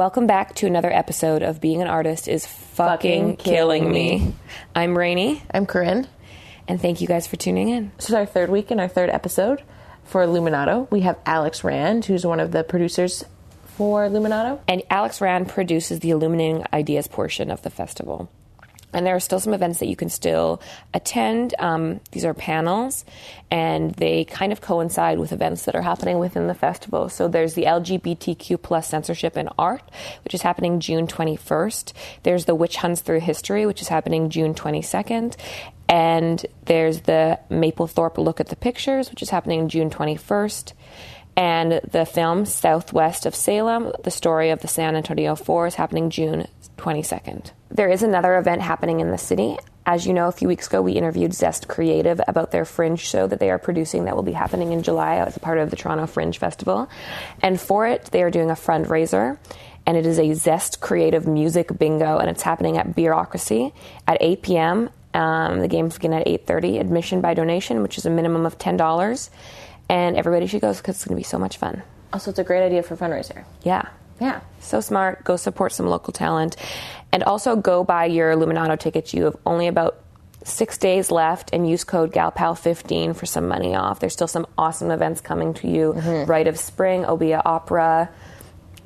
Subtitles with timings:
[0.00, 4.18] Welcome back to another episode of Being an Artist is Fucking, Fucking Killing Killing Me.
[4.18, 4.34] Me.
[4.74, 6.08] I'm Rainey, I'm Corinne.
[6.66, 7.92] and thank you guys for tuning in.
[7.98, 9.62] This is our third week and our third episode
[10.04, 10.90] for Luminato.
[10.90, 13.26] We have Alex Rand, who's one of the producers
[13.76, 14.60] for Luminato.
[14.66, 18.30] And Alex Rand produces the Illuminating Ideas portion of the festival.
[18.92, 20.60] And there are still some events that you can still
[20.92, 21.54] attend.
[21.58, 23.04] Um, these are panels,
[23.50, 27.08] and they kind of coincide with events that are happening within the festival.
[27.08, 29.82] So there's the LGBTQ plus censorship in art,
[30.24, 31.92] which is happening June 21st.
[32.22, 35.36] There's the Witch Hunts Through History, which is happening June 22nd.
[35.88, 40.72] And there's the Mapplethorpe Look at the Pictures, which is happening June 21st
[41.36, 46.10] and the film Southwest of Salem, the story of the San Antonio Four, is happening
[46.10, 47.52] June 22nd.
[47.70, 49.56] There is another event happening in the city.
[49.86, 53.26] As you know, a few weeks ago, we interviewed Zest Creative about their Fringe show
[53.28, 55.76] that they are producing that will be happening in July as a part of the
[55.76, 56.90] Toronto Fringe Festival.
[57.42, 59.38] And for it, they are doing a fundraiser,
[59.86, 63.72] and it is a Zest Creative Music Bingo, and it's happening at Bureaucracy
[64.06, 64.90] at 8 p.m.
[65.14, 66.80] Um, the games begin at 8:30.
[66.80, 69.30] Admission by donation, which is a minimum of ten dollars,
[69.88, 71.82] and everybody should go because it's going to be so much fun.
[72.12, 73.44] Also, it's a great idea for fundraiser.
[73.62, 73.88] Yeah.
[74.20, 74.40] Yeah.
[74.60, 75.24] So smart.
[75.24, 76.56] Go support some local talent.
[77.12, 79.12] And also go buy your Luminato tickets.
[79.12, 79.98] You have only about
[80.44, 84.00] six days left and use code GALPAL15 for some money off.
[84.00, 85.92] There's still some awesome events coming to you.
[85.92, 88.08] Rite of Spring, Obeah Opera.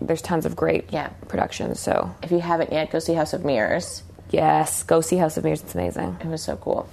[0.00, 1.08] There's tons of great Yeah.
[1.28, 1.78] productions.
[1.80, 4.02] So, If you haven't yet, go see House of Mirrors.
[4.30, 5.62] yes, go see House of Mirrors.
[5.62, 6.16] It's amazing.
[6.20, 6.88] It was so cool.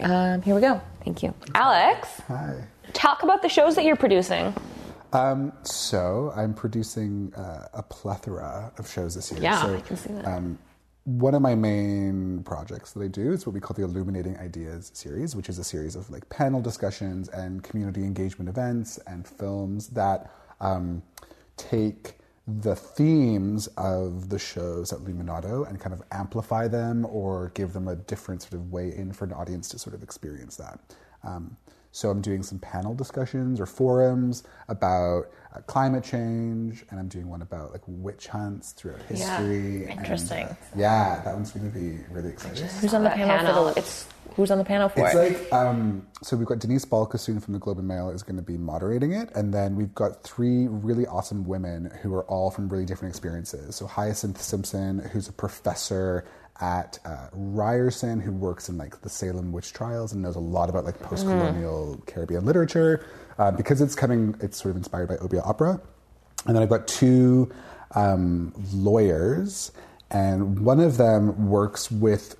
[0.00, 0.80] Um, here we go.
[1.04, 1.34] Thank you.
[1.54, 2.54] Alex, Hi.
[2.92, 4.54] talk about the shows that you're producing.
[5.12, 9.40] Um, so I'm producing uh, a plethora of shows this year.
[9.42, 10.26] Yeah, so, I can see that.
[10.26, 10.58] Um,
[11.06, 14.90] one of my main projects that I do is what we call the Illuminating Ideas
[14.92, 19.86] series, which is a series of like panel discussions and community engagement events and films
[19.90, 21.00] that um,
[21.56, 22.18] take
[22.48, 27.86] the themes of the shows at Luminato and kind of amplify them or give them
[27.86, 30.80] a different sort of way in for an audience to sort of experience that.
[31.22, 31.56] Um,
[31.96, 37.26] so I'm doing some panel discussions or forums about uh, climate change, and I'm doing
[37.26, 39.86] one about like witch hunts throughout history.
[39.86, 40.44] and, Interesting.
[40.44, 42.66] uh, yeah, that one's going to be really exciting.
[42.66, 43.80] Who's on the panel, panel, for the?
[43.80, 45.50] It's who's on the panel for It's it?
[45.50, 48.42] like um, so we've got Denise Balkissoon from the Globe and Mail is going to
[48.42, 52.68] be moderating it, and then we've got three really awesome women who are all from
[52.68, 53.74] really different experiences.
[53.74, 56.26] So Hyacinth Simpson, who's a professor
[56.60, 60.68] at uh, Ryerson, who works in like the Salem witch trials and knows a lot
[60.68, 63.04] about like post-colonial Caribbean literature,
[63.38, 64.34] uh, because it's coming.
[64.40, 65.80] It's sort of inspired by Obeah opera,
[66.46, 67.52] and then I've got two
[67.94, 69.72] um, lawyers,
[70.10, 72.36] and one of them works with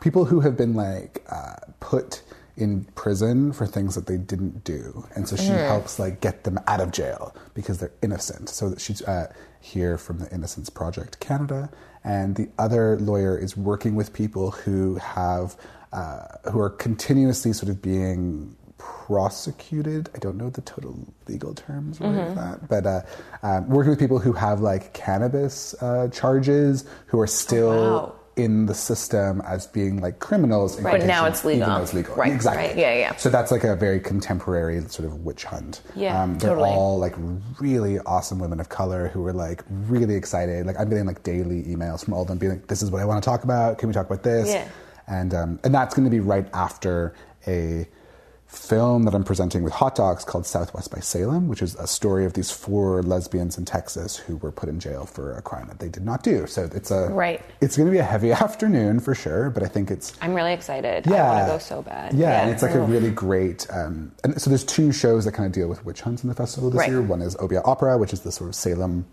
[0.00, 2.22] people who have been like uh, put
[2.56, 6.58] in prison for things that they didn't do, and so she helps like get them
[6.66, 8.48] out of jail because they're innocent.
[8.48, 11.70] So that she's uh, here from the Innocence Project Canada,
[12.04, 15.56] and the other lawyer is working with people who have
[15.92, 20.08] uh, who are continuously sort of being prosecuted.
[20.14, 20.96] I don't know the total
[21.26, 23.02] legal terms of that, but uh,
[23.42, 28.19] um, working with people who have like cannabis uh, charges who are still wow.
[28.42, 30.76] In the system as being like criminals.
[30.76, 31.62] in But now it's legal.
[31.62, 32.14] Even though it's legal.
[32.14, 32.68] Right, exactly.
[32.68, 32.76] right.
[32.76, 33.16] Yeah, yeah.
[33.16, 35.82] So that's like a very contemporary sort of witch hunt.
[35.94, 36.70] Yeah, um, they're totally.
[36.70, 37.14] all like
[37.60, 40.66] really awesome women of color who are like really excited.
[40.66, 43.02] Like I'm getting like daily emails from all of them being like, "This is what
[43.02, 43.78] I want to talk about.
[43.78, 44.68] Can we talk about this?" Yeah.
[45.06, 47.14] And um, and that's going to be right after
[47.46, 47.86] a
[48.50, 52.24] film that I'm presenting with Hot Dogs called Southwest by Salem, which is a story
[52.24, 55.78] of these four lesbians in Texas who were put in jail for a crime that
[55.78, 56.46] they did not do.
[56.46, 57.40] So it's a Right.
[57.60, 60.52] It's going to be a heavy afternoon for sure, but I think it's I'm really
[60.52, 61.06] excited.
[61.06, 62.12] yeah, I want to go so bad.
[62.12, 63.66] Yeah, and it's like a really great.
[63.70, 66.34] Um, and so there's two shows that kind of deal with witch hunts in the
[66.34, 66.90] festival this Right.
[66.90, 67.02] year.
[67.02, 69.06] One is Obeah Opera, which is the sort of Salem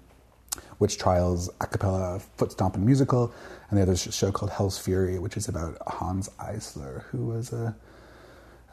[0.80, 3.32] witch trials a cappella foot stomping musical,
[3.70, 7.26] and the other is a show called Hell's Fury, which is about Hanns Eisler, who
[7.26, 7.76] was a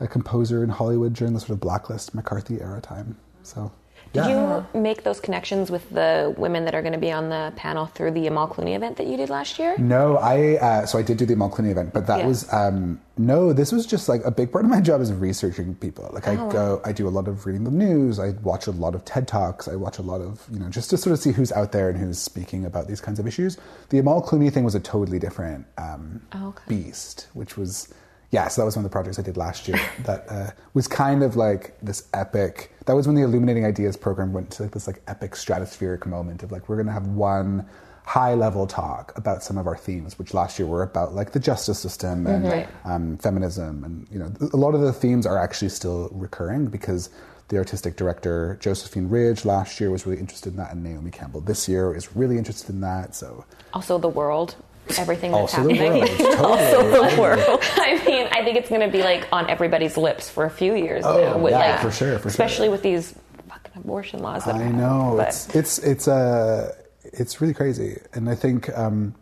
[0.01, 3.17] a composer in Hollywood during the sort of blacklist McCarthy era time.
[3.43, 3.71] So
[4.13, 4.65] Did yeah.
[4.75, 7.87] you make those connections with the women that are going to be on the panel
[7.87, 9.77] through the Amal Clooney event that you did last year?
[9.79, 12.27] No, I uh, so I did do the Amal Clooney event, but that Yeah.
[12.27, 13.53] was um, no.
[13.53, 16.09] This was just like a big part of my job is researching people.
[16.13, 18.19] Like Oh, I go, I do a lot of reading the news.
[18.19, 19.69] I watch a lot of TED talks.
[19.69, 21.89] I watch a lot of you know just to sort of see who's out there
[21.89, 23.59] and who's speaking about these kinds of issues.
[23.91, 26.65] The Amal Clooney thing was a totally different um, Oh, okay.
[26.69, 27.93] beast, which was
[28.35, 28.49] yeah.
[28.49, 29.81] So that was one of the projects I did last year.
[30.05, 32.73] that uh, was kind of like this epic.
[32.87, 36.43] That was when the Illuminating Ideas program went to like this like epic stratospheric moment
[36.43, 37.65] of like we're going to have one
[38.07, 41.41] high level talk about some of our themes, which last year were about like the
[41.41, 42.69] justice system and Right.
[42.85, 47.09] um, feminism, and you know a lot of the themes are actually still recurring because
[47.49, 51.41] the artistic director Josephine Ridge last year was really interested in that, and Naomi Campbell
[51.41, 53.15] this year is really interested in that.
[53.15, 54.57] So Also, the world,
[54.99, 56.01] everything that's also the happening.
[56.03, 57.15] world, totally.
[57.15, 57.61] the world.
[57.77, 60.75] I mean, I think it's going to be like on everybody's lips for a few
[60.75, 61.39] years Oh, now.
[61.39, 62.29] With yeah, like, for sure, for sure.
[62.31, 63.15] especially with these
[63.49, 64.45] fucking abortion laws.
[64.45, 69.15] That I know But it's it's it's uh, it's really crazy, and I think um,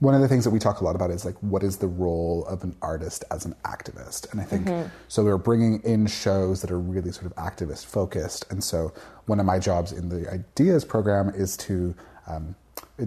[0.00, 1.86] one of the things that we talk a lot about is like what is the
[1.86, 5.22] role of an artist as an activist, and I think so.
[5.24, 8.92] We're bringing in shows that are really sort of activist focused, and so
[9.26, 11.94] one of my jobs in the ideas program is to
[12.26, 12.54] um,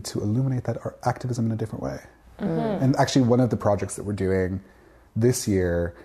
[0.04, 2.00] to illuminate that art activism in a different way.
[2.40, 2.84] Mm-hmm.
[2.84, 4.62] And actually, one of the projects that we're doing
[5.16, 5.96] this year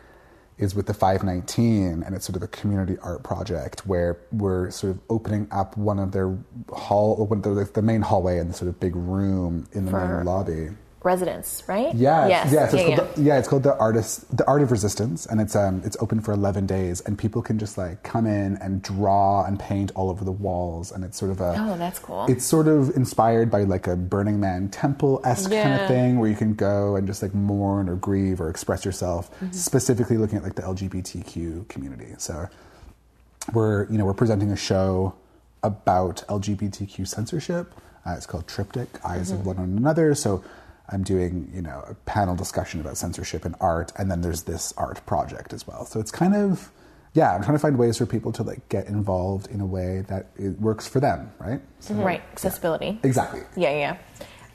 [0.61, 4.91] is with the 519 and it's sort of a community art project where we're sort
[4.95, 6.37] of opening up one of their
[6.71, 9.91] hall one of the, the main hallway and the sort of big room in the
[9.91, 10.69] For- main lobby
[11.03, 11.95] Residents, right?
[11.95, 12.53] yeah Yes.
[12.53, 15.25] yeah, so it's yeah, called The, yeah it's called the artist the art of resistance
[15.25, 18.57] and it's um it's open for 11 days and people can just like come in
[18.59, 21.99] and draw and paint all over the walls and it's sort of a Oh, that's
[21.99, 22.27] cool.
[22.29, 26.29] it's sort of inspired by like a Burning Man temple esque kind of thing where
[26.29, 29.53] you can go and just like mourn or grieve or express yourself, Mm-hmm.
[29.53, 32.15] specifically looking at like the LGBTQ community.
[32.19, 32.47] So
[33.55, 35.15] we're you know we're presenting a show
[35.63, 37.73] about LGBTQ censorship.
[38.07, 39.41] Uh, it's called Triptych: Eyes Mm-hmm.
[39.41, 40.15] of One on Another.
[40.15, 40.43] So
[40.91, 44.73] I'm doing you know a panel discussion about censorship and art, and then there's this
[44.77, 45.87] art project as well.
[45.87, 46.71] So it's kind of
[47.13, 50.05] yeah, I'm trying to find ways for people to like get involved in a way
[50.09, 51.61] that it works for them, right?
[51.81, 52.03] So, mm-hmm.
[52.05, 52.23] Right.
[52.33, 53.01] Accessibility.
[53.03, 53.41] Exactly.
[53.57, 53.97] Yeah, yeah.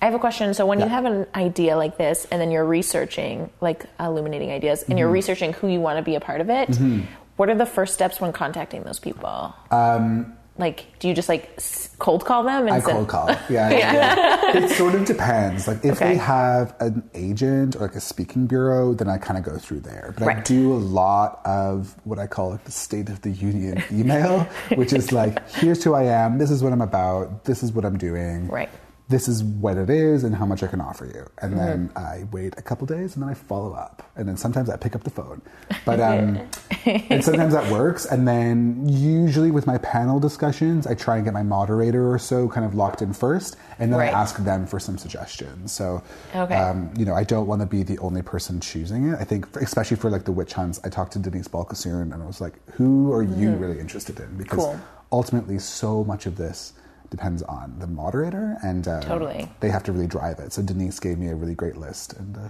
[0.02, 0.54] I have a question.
[0.54, 4.82] So when you have an idea like this, and then you're researching, like illuminating ideas,
[4.82, 5.00] and Mm-hmm.
[5.00, 7.02] you're researching who you want to be a part of it, mm-hmm.
[7.38, 9.54] what are the first steps when contacting those people?
[9.72, 11.60] Um, like, do you just like
[12.00, 13.28] cold call them and I cold call.
[13.50, 15.68] Yeah, yeah, it sort of depends.
[15.68, 16.10] Like if Okay.
[16.14, 19.82] they have an agent or like a speaking bureau, then I kind of go through
[19.82, 20.14] there.
[20.18, 23.84] But I do a lot of what I call like the State of the Union
[23.92, 24.42] email,
[24.76, 26.38] which is like, here's who I am.
[26.38, 27.44] This is what I'm about.
[27.46, 28.48] This is what I'm doing.
[28.48, 28.70] Right.
[29.08, 31.28] This is what it is and how much I can offer you.
[31.40, 31.58] And Mm-hmm.
[31.66, 34.02] then I wait a couple days and then I follow up.
[34.16, 35.44] And then sometimes I pick up the phone.
[35.86, 36.40] But um,
[36.86, 38.06] and sometimes that works.
[38.06, 42.50] And then usually with my panel discussions, I try and get my moderator or so
[42.50, 44.12] kind of locked in first, and then Right.
[44.12, 45.72] I ask them for some suggestions.
[45.72, 46.02] So,
[46.34, 46.56] Okay.
[46.56, 49.20] um, you know, I don't want to be the only person choosing it.
[49.20, 52.24] I think, for, especially for like the witch hunts, I talked to Denise Balkissoon, and
[52.24, 54.60] I was like, "Who are you really interested in?" Because.
[54.60, 54.80] Cool.
[55.12, 56.74] ultimately, so much of this
[57.10, 59.50] depends on the moderator, and uh, Totally.
[59.60, 60.54] they have to really drive it.
[60.54, 62.50] So Denise gave me a really great list, and uh,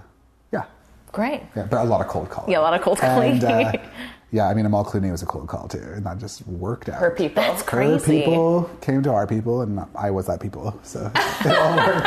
[0.52, 0.64] yeah.
[1.12, 1.42] Great.
[1.54, 2.50] Yeah, but a lot of cold calling.
[2.50, 3.32] Yeah, a lot of cold calling.
[3.32, 3.72] And, uh,
[4.32, 7.00] yeah, I mean, Amal Clooney was a cold call too, and that just worked out.
[7.00, 7.42] her people.
[7.42, 8.22] That's Her crazy.
[8.22, 12.06] people came to our people, and I was that people, so it all worked.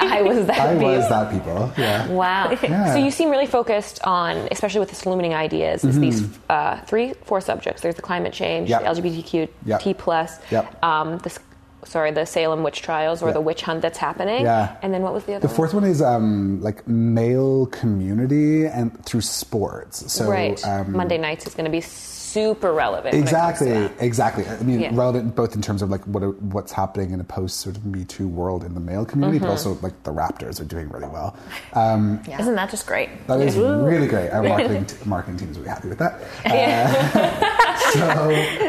[0.00, 0.58] I was that.
[0.60, 0.86] I view.
[0.86, 1.72] was that people.
[1.76, 2.08] Yeah.
[2.08, 2.50] Wow.
[2.62, 2.92] Yeah.
[2.94, 7.14] So you seem really focused on, especially with this illuminating ideas, is these uh, three,
[7.24, 7.82] four subjects.
[7.82, 8.84] There's the climate change, Mm-hmm.
[8.84, 8.94] Yep.
[8.94, 9.80] the LGBTQ Yep.
[9.80, 10.84] T plus, Yep.
[10.84, 11.38] um, the, s-
[11.84, 13.32] sorry, the Salem witch trials or Yeah.
[13.34, 14.42] the witch hunt that's happening.
[14.42, 14.76] Yeah.
[14.82, 19.04] And then what was the other The fourth one is um, like male community and
[19.04, 20.12] through sports.
[20.12, 20.62] So right.
[20.66, 23.12] um, Monday nights is going to be super relevant.
[23.12, 24.46] when it comes to Exactly, exactly.
[24.46, 24.90] I mean, Yeah.
[24.92, 28.04] relevant both in terms of like what what's happening in a post sort of Me
[28.04, 29.46] Too world in the male community, Mm-hmm.
[29.46, 31.34] but also like the Raptors are doing really well.
[31.72, 33.08] Um, Isn't that just great?
[33.26, 33.84] That is Woo.
[33.84, 34.30] really great.
[34.30, 36.20] Our marketing t- marketing team is really happy with that.
[36.46, 38.06] Uh, so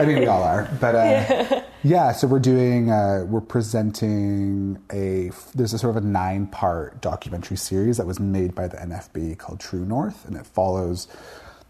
[0.02, 2.12] I mean, we all are, but uh, yeah.
[2.12, 7.58] So we're doing uh, we're presenting a there's a sort of a nine part documentary
[7.58, 11.08] series that was made by the NFB called True North, and it follows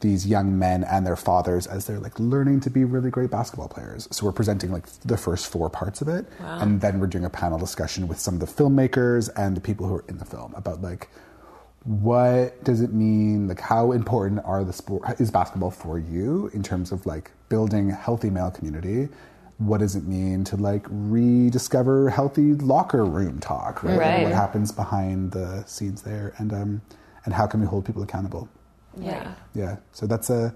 [0.01, 3.67] these young men and their fathers as they're like learning to be really great basketball
[3.67, 4.07] players.
[4.11, 6.25] So we're presenting like the first four parts of it,
[6.61, 9.87] and then we're doing a panel discussion with some of the filmmakers and the people
[9.87, 11.07] who are in the film about like
[11.83, 16.61] what does it mean like how important are the sport is basketball for you in
[16.61, 19.09] terms of like building a healthy male community
[19.67, 24.07] what does it mean to like rediscover healthy locker room talk right, Right.
[24.07, 26.81] And what happens behind the scenes there and um
[27.25, 28.47] and how can we hold people accountable
[28.97, 29.33] Yeah.
[29.53, 30.53] yeah so that's a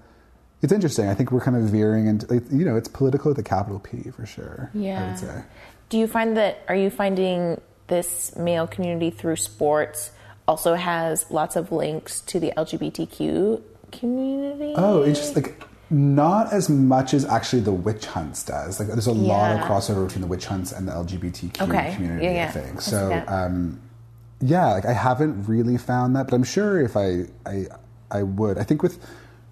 [0.62, 3.42] it's interesting i think we're kind of veering into you know it's political with a
[3.44, 5.42] capital p for sure Yeah.
[5.88, 10.10] Do you find that, are you finding this male community through sports
[10.48, 14.74] also has lots of links to the LGBTQ community?
[14.76, 15.44] Oh, interesting.
[15.44, 18.80] Like, not as much as actually the witch hunts does.
[18.80, 21.94] Like, there's a lot of crossover between the witch hunts and the LGBTQ Okay.
[21.94, 22.24] community.
[22.24, 22.48] Yeah, yeah.
[22.48, 23.22] I think so.
[23.28, 23.80] Um,
[24.40, 27.66] yeah, like I haven't really found that, but I'm sure if I, I,
[28.10, 28.58] I would.
[28.58, 28.98] I think with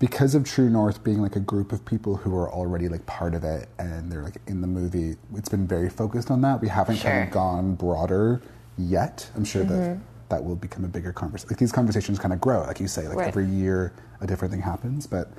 [0.00, 3.34] because of True North being like a group of people who are already like part
[3.34, 6.60] of it and they're like in the movie, it's been very focused on that.
[6.60, 8.42] We haven't kind of gone broader
[8.76, 9.30] yet.
[9.36, 10.02] I'm sure that Mm-hmm.
[10.30, 11.48] that will become a bigger conversation.
[11.50, 13.28] Like these conversations kind of grow, like you say, like Right.
[13.28, 15.06] every year a different thing happens.
[15.06, 15.30] But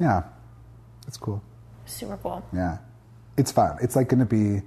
[0.00, 0.22] yeah,
[1.06, 1.42] It's cool.
[1.86, 2.44] Super cool.
[2.52, 2.78] Yeah.
[3.36, 3.76] It's fun.
[3.82, 4.62] It's like going to be,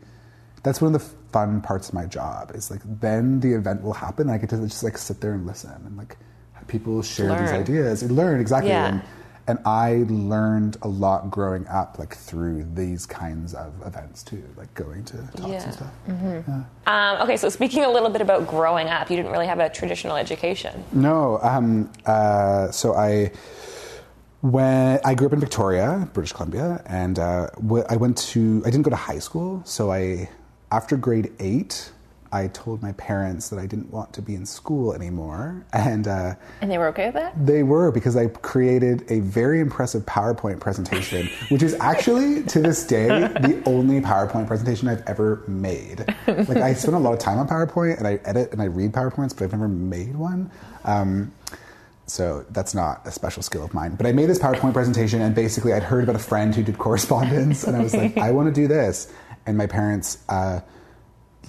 [0.64, 2.52] that's one of the fun parts of my job.
[2.54, 4.30] Is like then the event will happen.
[4.30, 6.18] I get to just like sit there and listen and like
[6.54, 8.70] have people share these ideas and learn exactly.
[8.72, 8.88] Yeah.
[8.88, 9.02] And,
[9.50, 14.74] and I learned a lot growing up, like through these kinds of events too, like
[14.74, 15.64] going to talks Yeah.
[15.64, 15.92] and stuff.
[16.88, 19.70] Um, okay, so speaking a little bit about growing up, you didn't really have a
[19.70, 20.84] traditional education.
[20.92, 23.32] No, um, uh, so I
[24.42, 27.48] when I grew up in Victoria, British Columbia, and uh,
[27.90, 29.62] I went to I didn't go to high school.
[29.66, 30.30] So I
[30.72, 31.92] after grade eight,
[32.32, 36.08] I told my parents that I didn't want to be in school anymore, and.
[36.08, 37.46] Uh, And they were okay with that?
[37.46, 42.86] they were because I created a very impressive PowerPoint presentation, which is actually to this
[42.86, 46.06] day the only PowerPoint presentation I've ever made.
[46.28, 48.92] Like I spend a lot of time on PowerPoint and I edit and I read
[48.92, 50.52] PowerPoints, but I've never made one.
[50.84, 51.32] Um,
[52.08, 53.96] so that's not a special skill of mine.
[53.96, 56.78] But I made this PowerPoint presentation, and basically I'd heard about a friend who did
[56.78, 59.12] correspondence, and I was like, I want to do this.
[59.46, 60.62] And my parents uh,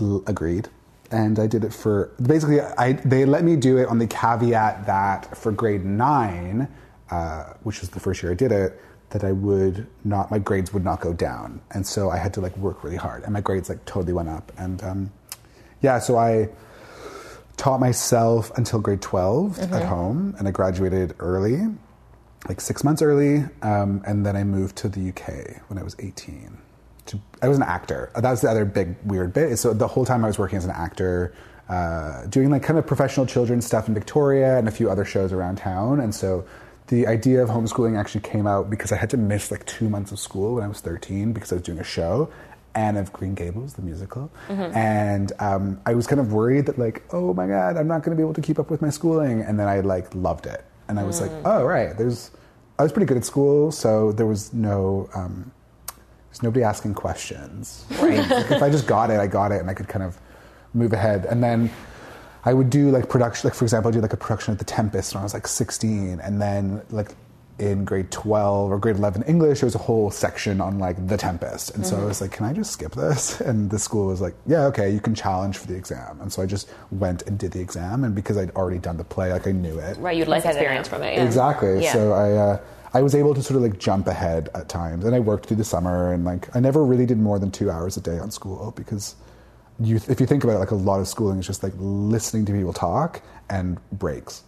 [0.00, 0.68] l- agreed,
[1.10, 2.60] and I did it for basically.
[2.60, 6.68] I they let me do it on the caveat that for grade nine,
[7.10, 10.72] uh, which was the first year I did it, that I would not my grades
[10.72, 13.40] would not go down, and so I had to like work really hard, and my
[13.40, 15.12] grades like totally went up, and um,
[15.82, 16.50] yeah, so I
[17.58, 21.66] taught myself until grade 12 at home and i graduated early
[22.48, 25.26] like six months early um, and then i moved to the uk
[25.68, 26.56] when i was 18
[27.08, 28.10] to, i was an actor.
[28.14, 29.56] That was the other big weird bit.
[29.58, 31.34] So the whole time i was working as an actor
[31.68, 35.32] uh, doing like kind of professional children's stuff in victoria and a few other shows
[35.32, 36.00] around town.
[36.00, 36.46] And so
[36.86, 40.10] the idea of homeschooling actually came out because i had to miss like two months
[40.10, 42.32] of school when i was 13 because i was doing a show
[42.74, 44.30] Anne of Green Gables, the musical,
[44.74, 48.16] and um, I was kind of worried that like, oh my god, I'm not going
[48.16, 50.64] to be able to keep up with my schooling, and then I like loved it,
[50.88, 52.30] and I was like, oh right, there's,
[52.78, 55.50] I was pretty good at school, so there was no, um,
[56.28, 58.18] there's nobody asking questions, right?
[58.30, 60.18] like, if I just got it, I got it, and I could kind of
[60.74, 61.70] move ahead, and then.
[62.44, 64.64] I would do like production, like for example, I did like a production of The
[64.64, 67.10] Tempest when I was like 16, and then like
[67.58, 71.16] in grade 12 or grade 11 English, there was a whole section on like The
[71.16, 74.20] Tempest, and so I was like, "Can I just skip this?" And the school was
[74.20, 77.38] like, "Yeah, okay, you can challenge for the exam." And so I just went and
[77.38, 79.98] did the exam, and because I'd already done the play, like I knew it.
[79.98, 81.14] Right, you'd like Set it experience from it.
[81.14, 81.24] Yeah.
[81.24, 81.82] Exactly.
[81.82, 81.92] Yeah.
[81.92, 82.60] So I uh,
[82.94, 85.58] I was able to sort of like jump ahead at times, and I worked through
[85.58, 88.30] the summer, and like I never really did more than two hours a day on
[88.30, 89.16] school because
[89.80, 92.44] you if you think about it, like a lot of schooling is just like listening
[92.46, 94.42] to people talk and breaks.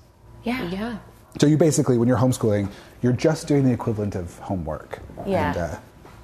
[0.45, 0.69] Yeah.
[0.71, 0.99] Yeah.
[1.39, 2.69] So you basically, when you're homeschooling,
[3.03, 4.99] you're just doing the equivalent of homework.
[5.27, 5.49] Yeah.
[5.49, 5.77] And, uh,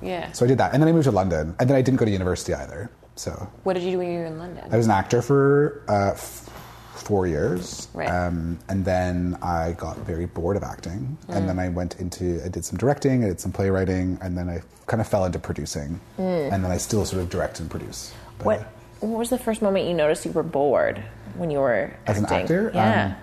[0.03, 0.33] Yeah.
[0.33, 2.05] so I did that, and then I moved to London, and then I didn't go
[2.05, 2.91] to university either.
[3.15, 4.65] So what did you do when you were in London?
[4.71, 6.51] I was an actor for uh, f-
[6.97, 8.09] four years, Right.
[8.11, 11.37] um, and then I got very bored of acting, Mm.
[11.37, 14.51] and then I went into I did some directing, I did some playwriting, and then
[14.51, 18.13] I kind of fell into producing, and then I still sort of direct and produce.
[18.39, 18.67] But, What
[19.01, 21.03] What was the first moment you noticed you were bored
[21.37, 22.39] when you were As an acting?
[22.41, 22.71] actor?
[22.75, 23.15] Yeah.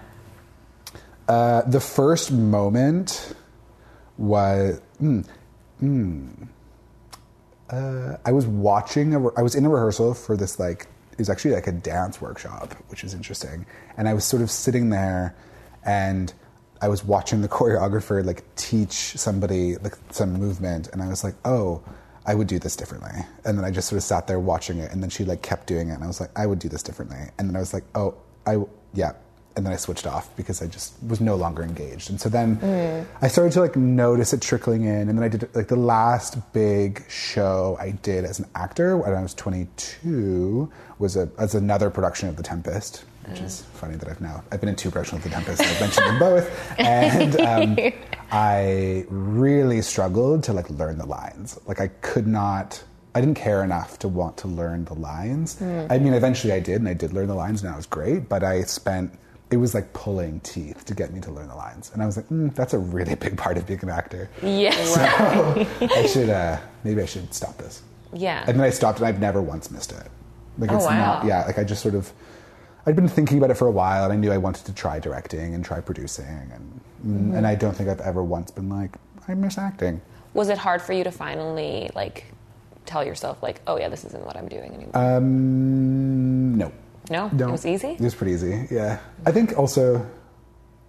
[1.27, 3.33] Uh, the first moment
[4.17, 4.81] was.
[5.01, 5.25] Mm,
[5.81, 6.47] mm,
[7.69, 9.15] uh, I was watching.
[9.15, 12.21] A, I was in a rehearsal for this like it was actually like a dance
[12.21, 13.65] workshop, which is interesting.
[13.97, 15.35] And I was sort of sitting there,
[15.85, 16.33] and
[16.81, 21.35] I was watching the choreographer like teach somebody like some movement, and I was like,
[21.45, 21.83] oh.
[22.25, 23.11] I would do this differently.
[23.43, 25.67] And then I just sort of sat there watching it, and then she like kept
[25.67, 27.17] doing it, and I was like, I would do this differently.
[27.37, 28.15] And then I was like, oh,
[28.45, 28.59] I,
[28.93, 29.11] yeah.
[29.55, 32.09] And then I switched off because I just was no longer engaged.
[32.09, 33.05] And so then mm.
[33.21, 35.09] I started to like notice it trickling in.
[35.09, 39.13] And then I did like the last big show I did as an actor when
[39.13, 43.77] I was 22 was a, as another production of The Tempest, which is mm.
[43.77, 45.61] funny that I've now, I've been in two productions of The Tempest.
[45.61, 46.79] I've mentioned them both.
[46.79, 47.77] And um,
[48.31, 51.59] I really struggled to like learn the lines.
[51.67, 52.83] Like I could not,
[53.13, 55.57] I didn't care enough to want to learn the lines.
[55.57, 55.91] Mm.
[55.91, 58.27] I mean, eventually I did, and I did learn the lines, and that was great.
[58.27, 59.13] But I spent
[59.53, 62.17] it was like pulling teeth to get me to learn the lines, and I was
[62.17, 64.29] like, mm, that's a really big part of being an actor.
[64.41, 64.97] Yes.
[65.81, 67.83] I should uh, maybe I should stop this.
[68.13, 68.43] Yeah.
[68.47, 70.07] And then I stopped, and I've never once missed it.
[70.57, 70.97] Like Oh, it's wow.
[71.19, 71.45] not, yeah.
[71.45, 72.11] Like I just sort of,
[72.85, 74.99] I'd been thinking about it for a while, and I knew I wanted to try
[74.99, 77.35] directing and try producing, and Mm-hmm.
[77.35, 78.95] and I don't think I've ever once been like,
[79.27, 79.99] I miss acting.
[80.33, 82.23] Was it hard for you to finally like
[82.85, 84.97] tell yourself like, oh yeah, this isn't what I'm doing anymore?
[84.97, 86.71] Um, no.
[87.09, 87.29] No?
[87.33, 87.49] No.
[87.49, 87.89] It was easy?
[87.89, 88.67] It was pretty easy.
[88.71, 88.99] Yeah.
[89.25, 90.05] I think also,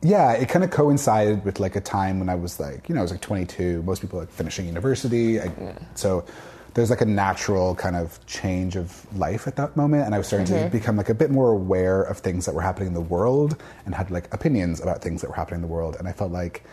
[0.03, 3.01] yeah, it kind of coincided with like a time when I was like, you know,
[3.01, 3.83] I was like 22.
[3.83, 5.41] Most people like finishing university.
[5.41, 5.51] I,
[5.95, 6.25] So
[6.75, 10.27] there's like a natural kind of change of life at that moment, and I was
[10.27, 10.77] starting to mm-hmm.
[10.77, 13.57] become like a bit more aware of things that were happening in the world
[13.87, 16.33] and had like opinions about things that were happening in the world, and I felt
[16.33, 16.65] like.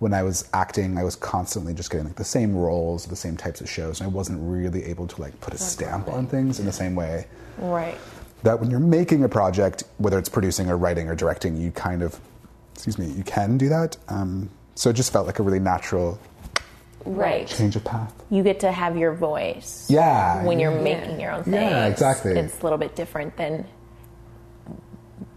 [0.00, 3.36] when I was acting, I was constantly just getting like the same roles, the same
[3.36, 6.58] types of shows, and I wasn't really able to like put a stamp on things
[6.58, 7.26] in the same way
[7.58, 7.98] Right.
[8.44, 12.02] That when you're making a project, whether it's producing or writing or directing, you kind
[12.02, 12.18] of,
[12.74, 13.96] excuse me, you can do that.
[14.08, 16.18] Um, so it just felt like a really natural
[17.06, 17.46] Right.
[17.46, 18.14] change of path.
[18.30, 19.86] You get to have your voice.
[19.90, 20.42] Yeah.
[20.44, 21.54] When you're making your own thing.
[21.54, 22.32] Yeah, exactly.
[22.32, 23.66] It's a little bit different than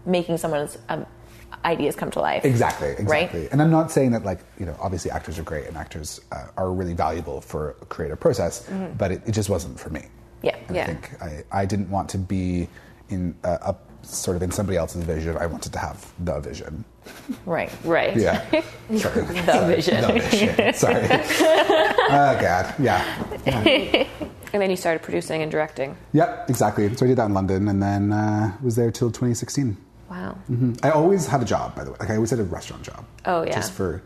[0.06, 1.04] making someone's um,
[1.64, 2.44] ideas come to life.
[2.44, 3.40] Exactly, exactly.
[3.42, 3.52] Right?
[3.52, 6.46] And I'm not saying that, like, you know, obviously actors are great and actors uh,
[6.56, 10.04] are really valuable for a creative process, but it, it just wasn't for me.
[10.42, 10.56] Yeah.
[10.68, 10.82] And Yeah.
[10.82, 12.68] I think I, I didn't want to be
[13.08, 15.36] in a, a sort of in somebody else's vision.
[15.36, 16.84] I wanted to have the vision.
[17.46, 17.70] Right.
[17.84, 18.16] Right.
[18.16, 18.42] Yeah.
[18.96, 19.22] Sorry.
[19.22, 20.00] The vision.
[20.02, 20.74] The vision.
[20.74, 21.06] Sorry.
[21.10, 22.74] oh, God.
[22.78, 24.06] Yeah.
[24.50, 25.94] And then you started producing and directing.
[26.14, 26.94] Yep, exactly.
[26.96, 29.76] So I did that in London and then uh, was there till 2016.
[30.10, 30.38] Wow.
[30.82, 31.98] I always had a job, by the way.
[32.00, 33.04] Like I always had a restaurant job.
[33.26, 33.54] Oh, yeah.
[33.54, 34.02] Just for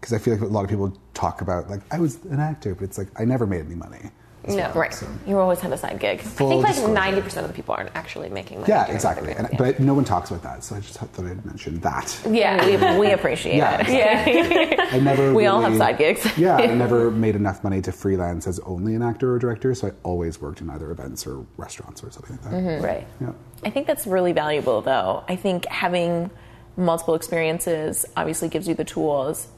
[0.00, 2.74] because I feel like a lot of people talk about like I was an actor,
[2.74, 4.10] but it's like I never made any money.
[4.48, 4.70] No.
[4.74, 4.94] Right.
[5.26, 6.20] You always had a side gig.
[6.20, 8.72] I think like ninety percent of the people aren't actually making money.
[8.72, 9.32] Yeah, exactly.
[9.32, 9.58] And, doing.
[9.58, 12.16] But no one talks about that, so I just thought I'd mention that.
[12.30, 12.94] yeah.
[12.94, 13.88] We, we appreciate Yeah, it.
[13.88, 14.86] yeah.
[14.92, 15.32] I never.
[15.36, 16.26] We all have side gigs.
[16.38, 19.88] yeah, I never made enough money to freelance as only an actor or director, so
[19.88, 22.52] I always worked in either events or restaurants or something like that.
[22.52, 22.84] Mm-hmm.
[22.84, 23.06] right.
[23.20, 23.32] Yeah.
[23.64, 25.24] I think that's really valuable, though.
[25.28, 26.30] I think having
[26.76, 29.48] multiple experiences obviously gives you the tools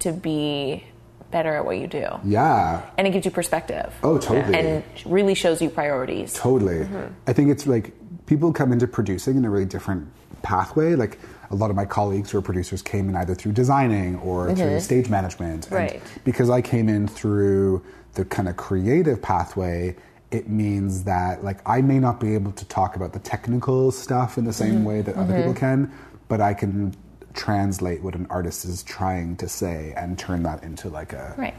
[0.00, 0.84] to be
[1.34, 2.06] better at what you do.
[2.22, 2.80] Yeah.
[2.96, 3.92] And it gives you perspective.
[4.04, 4.56] Oh, totally.
[4.56, 6.32] And really shows you priorities.
[6.32, 6.84] Totally.
[6.84, 7.12] Mm-hmm.
[7.26, 7.92] I think it's like
[8.26, 10.06] people come into producing in a really different
[10.42, 10.94] pathway.
[10.94, 11.18] Like
[11.50, 14.64] a lot of my colleagues who are producers came in either through designing or through
[14.64, 14.78] mm-hmm.
[14.78, 15.66] stage management.
[15.66, 16.02] And Right.
[16.22, 17.82] because I came in through
[18.14, 19.96] the kind of creative pathway,
[20.30, 24.38] it means that like I may not be able to talk about the technical stuff
[24.38, 24.84] in the same mm-hmm.
[24.84, 25.90] way that other people can,
[26.28, 26.94] but I can
[27.34, 31.54] translate what an artist is trying to say and turn that into like a Right.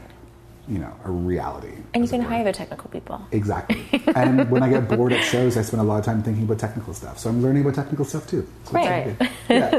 [0.68, 1.72] you know, a reality.
[1.94, 3.20] And you can hire the technical people.
[3.30, 3.84] Exactly.
[4.16, 6.58] and when I get bored at shows, I spend a lot of time thinking about
[6.58, 7.18] technical stuff.
[7.20, 8.46] So I'm learning about technical stuff too.
[8.64, 9.14] So Right.
[9.48, 9.70] Yeah,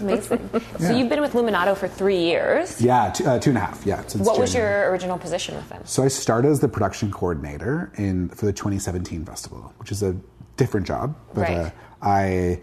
[0.00, 0.48] Amazing.
[0.78, 2.80] So you've been with Luminato for three years.
[2.80, 3.84] yeah two, uh, two and a half.
[3.84, 4.02] Yeah.
[4.06, 5.82] since What was your original position with them?
[5.84, 10.16] So I started as the production coordinator in for the 2017 festival, which is a
[10.56, 11.14] different job.
[11.34, 11.56] But Right.
[11.58, 12.60] uh, I,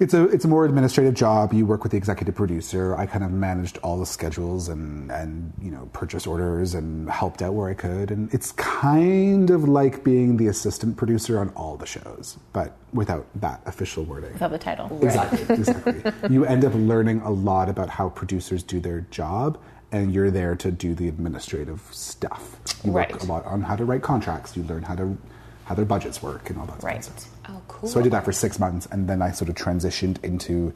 [0.00, 1.52] it's a it's a more administrative job.
[1.52, 2.96] You work with the executive producer.
[2.96, 7.42] I kind of managed all the schedules and and you know purchase orders and helped
[7.42, 8.10] out where I could.
[8.10, 13.26] And it's kind of like being the assistant producer on all the shows, but without
[13.36, 14.32] that official wording.
[14.32, 14.98] Without the title.
[15.02, 16.12] Exactly, exactly.
[16.30, 19.58] you end up learning a lot about how producers do their job,
[19.92, 22.56] and you're there to do the administrative stuff.
[22.82, 23.12] You Right.
[23.12, 24.56] work a lot on how to write contracts.
[24.56, 25.16] You learn how to
[25.64, 27.02] how their budgets work and all that Right.
[27.04, 27.26] stuff.
[27.48, 27.88] Oh, cool.
[27.88, 30.72] So I did that for six months, and then I sort of transitioned into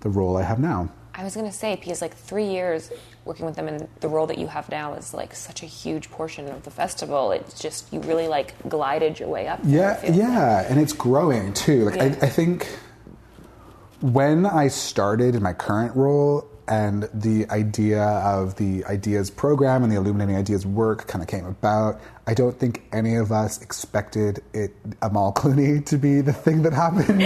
[0.00, 0.88] the role I have now.
[1.14, 2.90] I was gonna say because like three years
[3.24, 6.10] working with them, and the role that you have now is like such a huge
[6.10, 7.32] portion of the festival.
[7.32, 9.60] It's just you really like glided your way up.
[9.62, 11.86] there, Yeah, yeah, and it's growing too.
[11.86, 12.02] Like Yeah.
[12.22, 12.68] I, I think
[14.00, 19.90] when I started in my current role and the idea of the ideas program and
[19.92, 24.42] the illuminating ideas work kind of came about, I don't think any of us expected
[24.52, 27.22] it Amal Clooney to be the thing that happened,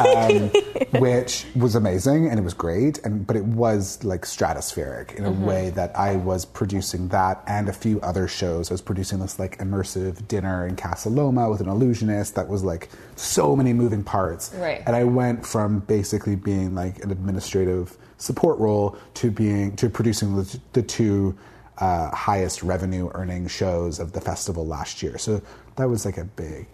[0.00, 5.24] um, which was amazing and it was great, and but it was like stratospheric in
[5.26, 8.70] a way that I was producing that and a few other shows.
[8.70, 12.64] I was producing this like immersive dinner in Casa Loma with an illusionist that was
[12.64, 14.82] like so many moving parts, Right.
[14.86, 20.36] and I went from basically being like an administrative support role to being to producing
[20.36, 21.36] the, the two
[21.78, 25.16] uh, highest revenue earning shows of the festival last year.
[25.18, 25.40] So
[25.76, 26.66] that was like a big,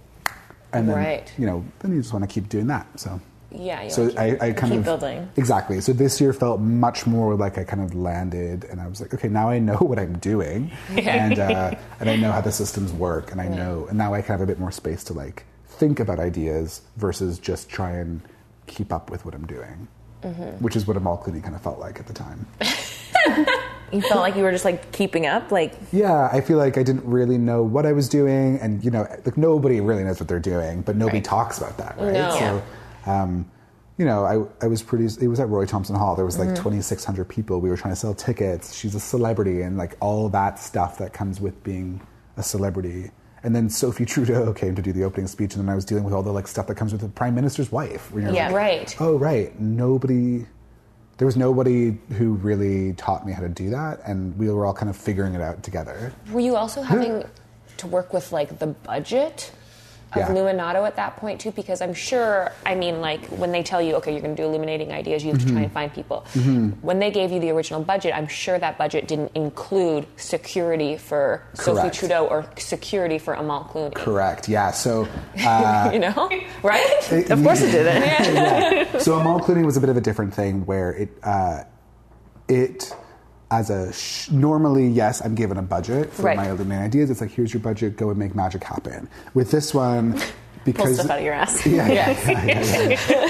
[0.72, 1.32] and then Right.
[1.38, 2.86] you know then you just want to keep doing that.
[2.98, 3.20] So
[3.52, 5.28] Yeah, so wanna I, I kind keep of building.
[5.36, 5.80] exactly.
[5.82, 9.12] So this year felt much more like I kind of landed, and I was like,
[9.14, 12.90] okay, now I know what I'm doing, and uh, and I know how the systems
[12.92, 15.44] work, and I know, and now I of have a bit more space to like
[15.66, 18.22] think about ideas versus just try and
[18.66, 19.86] keep up with what I'm doing,
[20.24, 20.64] Mm-hmm.
[20.64, 22.46] which is what Amal Clooney kind of felt like at the time.
[23.92, 26.82] You felt like you were just like keeping up, like Yeah, I feel like I
[26.82, 30.28] didn't really know what I was doing, and you know, like nobody really knows what
[30.28, 31.24] they're doing, but nobody Right.
[31.24, 32.12] talks about that, right?
[32.14, 32.30] No.
[33.06, 33.48] So, um,
[33.96, 35.04] you know, I, I was pretty.
[35.24, 36.16] It was at Roy Thomson Hall.
[36.16, 37.60] There was like 2,600 people.
[37.60, 38.74] We were trying to sell tickets.
[38.74, 42.00] She's a celebrity, and like all that stuff that comes with being
[42.36, 43.12] a celebrity.
[43.44, 46.02] And then Sophie Trudeau came to do the opening speech, and then I was dealing
[46.04, 48.10] with all the like stuff that comes with the prime minister's wife.
[48.10, 48.46] where you're Yeah.
[48.46, 48.96] like, right.
[49.00, 50.46] oh right nobody
[51.18, 54.74] there was nobody who really taught me how to do that and we were all
[54.74, 57.22] kind of figuring it out together Were you also having
[57.76, 59.52] to work with like the budget
[60.16, 60.28] of Yeah.
[60.34, 62.50] Luminato at that point too, because I'm sure.
[62.66, 65.30] I mean, like when they tell you, okay, you're going to do illuminating ideas, you
[65.32, 65.54] have to Mm-hmm.
[65.54, 66.24] try and find people.
[66.82, 71.42] When they gave you the original budget, I'm sure that budget didn't include security for
[71.54, 73.94] Sophie Trudeau or security for Amal Clooney.
[73.94, 74.48] Correct.
[74.48, 74.70] Yeah.
[74.70, 75.06] So.
[75.44, 76.30] Uh, You know,
[76.62, 77.12] right?
[77.30, 78.02] Of course it didn't.
[78.34, 78.98] yeah.
[78.98, 81.64] So Amal Clooney was a bit of a different thing where it uh,
[82.48, 82.94] it
[83.50, 86.36] as a sh- normally yes I'm given a budget for Right.
[86.36, 87.10] my illuminating ideas.
[87.10, 89.08] It's like here's your budget, go and make magic happen.
[89.34, 90.20] With this one,
[90.64, 91.64] because stuff out of your ass.
[91.66, 92.88] yeah, yeah, yeah, yeah,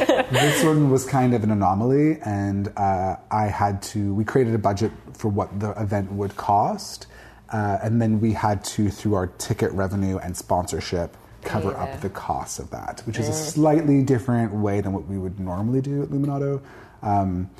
[0.08, 0.22] yeah.
[0.30, 4.14] this one was kind of an anomaly, and uh, I had to.
[4.14, 7.06] We created a budget for what the event would cost,
[7.50, 11.82] uh, and then we had to, through our ticket revenue and sponsorship, cover Yeah.
[11.82, 15.40] up the cost of that, which is a slightly different way than what we would
[15.40, 16.60] normally do at Luminato.
[17.02, 17.50] Um,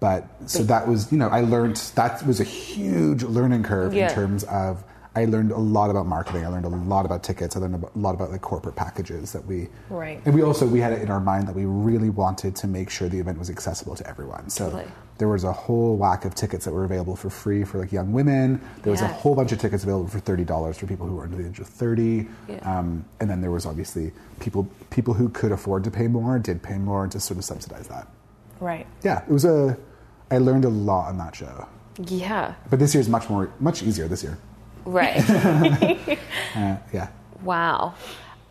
[0.00, 4.08] but so that was, you know, I learned that was a huge learning curve Yeah.
[4.08, 4.82] in terms of.
[5.12, 6.44] I learned a lot about marketing.
[6.44, 7.56] I learned a lot about tickets.
[7.56, 10.22] I learned a lot about like corporate packages that we Right.
[10.24, 12.90] and we also we had it in our mind that we really wanted to make
[12.90, 14.48] sure the event was accessible to everyone.
[14.50, 14.84] So Totally.
[15.18, 18.12] there was a whole whack of tickets that were available for free for like young
[18.12, 18.60] women.
[18.84, 21.24] There was a whole bunch of tickets available for thirty dollars for people who were
[21.24, 22.28] under the age of thirty.
[22.46, 22.58] Yeah.
[22.78, 26.62] Um, and then there was obviously people people who could afford to pay more did
[26.62, 28.06] pay more to sort of subsidize that.
[28.60, 28.86] Right.
[29.02, 29.76] Yeah, it was a.
[30.30, 31.66] I learned a lot on that show,
[31.98, 32.54] Yeah.
[32.70, 34.08] but this year is much more much easier.
[34.08, 34.38] This year,
[34.84, 35.18] Right.
[35.30, 36.16] uh,
[36.92, 37.08] yeah.
[37.42, 37.94] wow.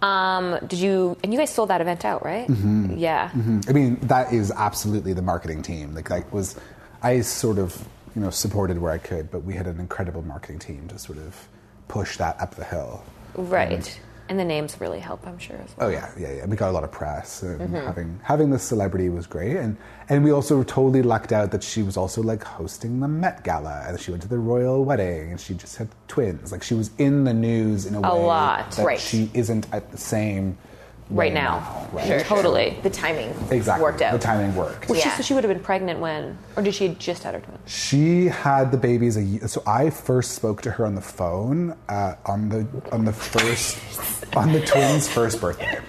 [0.01, 1.17] Um, did you?
[1.23, 2.47] And you guys sold that event out, right?
[2.47, 2.97] Mm-hmm.
[2.97, 3.31] Yeah.
[3.67, 5.93] I mean, that is absolutely the marketing team.
[5.93, 6.55] Like, that was,
[7.03, 10.59] I sort of, you know, supported where I could, but we had an incredible marketing
[10.59, 11.47] team to sort of
[11.89, 13.03] push that up the hill.
[13.35, 13.71] Right.
[13.73, 13.99] And
[14.37, 15.55] the names really help, I'm sure.
[15.55, 15.87] As well.
[15.87, 16.45] Oh yeah, yeah, yeah.
[16.45, 17.75] We got a lot of press, and Mm-hmm.
[17.75, 19.77] having having the celebrity was great, and
[20.09, 23.85] and we also totally lucked out that she was also like hosting the Met Gala,
[23.87, 26.51] and she went to the royal wedding, and she just had twins.
[26.51, 28.71] Like she was in the news in a, A way lot.
[28.71, 28.99] that Right.
[28.99, 30.57] she isn't at the same
[31.09, 31.87] Right way now.
[31.91, 32.05] right?
[32.05, 32.19] Sure.
[32.21, 32.77] Totally.
[32.83, 33.81] The timing Exactly.
[33.83, 34.11] worked out.
[34.13, 34.87] The timing worked.
[34.89, 35.15] Well, she, Yeah.
[35.17, 37.59] so she would have been pregnant when, or did she just had her twins?
[37.65, 39.47] She had the babies a year.
[39.47, 43.77] So I first spoke to her on the phone uh, on the on the first
[44.37, 45.79] on the twins' first birthday.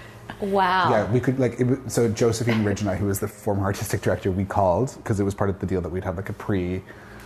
[0.41, 0.89] Wow.
[0.91, 4.01] Yeah, we could like it, so Josephine Ridge and I, who was the former artistic
[4.01, 6.33] director, we called because it was part of the deal that we'd have like a
[6.33, 6.83] pre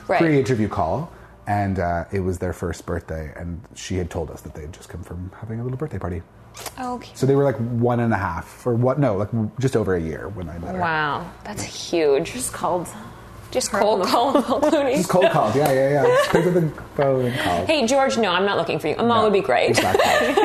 [0.09, 0.19] Right.
[0.21, 1.13] pre interview call,
[1.47, 4.73] and uh, it was their first birthday, and she had told us that they had
[4.73, 6.23] just come from having a little birthday party.
[6.81, 7.11] Okay.
[7.15, 8.99] So they were like one and a half or what?
[8.99, 10.81] No, like just over a year when I met her.
[10.81, 11.31] Wow.
[11.45, 12.33] That's huge.
[12.33, 12.89] Just called.
[13.51, 14.97] Just cold call Amal Clooney.
[14.97, 15.55] Just cold called.
[15.55, 16.03] Yeah, yeah, yeah.
[16.05, 17.67] Just picked up the phone and called.
[17.69, 18.97] Hey, George, no, I'm not looking for you.
[18.99, 19.71] Amal No, would be great.
[19.71, 20.03] Exactly.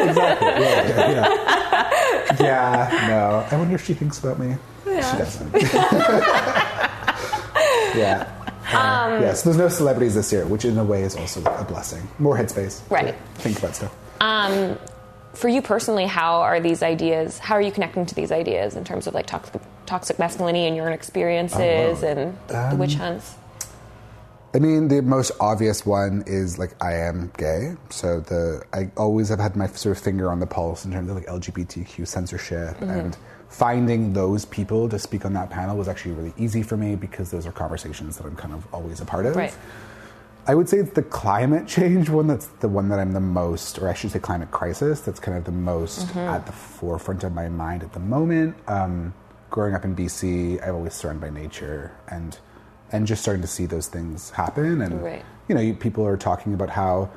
[0.09, 0.47] exactly.
[0.47, 2.35] Yeah, yeah, yeah.
[2.39, 3.47] Yeah, no.
[3.51, 4.55] I wonder if she thinks about me.
[4.85, 5.53] She doesn't.
[7.95, 8.27] yeah.
[8.71, 11.63] Uh, Um, yes, there's no celebrities this year, which in a way is also a
[11.63, 12.07] blessing.
[12.19, 12.87] More headspace.
[12.87, 13.15] to Right.
[13.35, 13.95] Think about stuff.
[14.21, 14.77] Um,
[15.33, 17.37] for you personally, how are these ideas?
[17.39, 20.75] How are you connecting to these ideas in terms of like toxic, toxic masculinity and
[20.75, 23.35] your own experiences Oh, and the witch hunts?
[24.53, 29.29] I mean, the most obvious one is like I am gay, so the I always
[29.29, 32.75] have had my sort of finger on the pulse in terms of like LGBTQ censorship
[32.77, 32.89] Mm-hmm.
[32.89, 33.17] and
[33.49, 37.31] finding those people to speak on that panel was actually really easy for me because
[37.31, 39.35] those are conversations that I'm kind of always a part of.
[39.35, 39.53] Right.
[40.49, 43.77] I would say it's the climate change one that's the one that I'm the most,
[43.77, 46.17] or I should say climate crisis, that's kind of the most Mm-hmm.
[46.17, 48.55] at the forefront of my mind at the moment.
[48.67, 49.13] Um,
[49.51, 52.39] growing up in BC, I've always surrounded by nature and
[52.91, 54.81] and just starting to see those things happen.
[54.81, 55.23] And Right.
[55.47, 57.11] you know, you, people are talking about how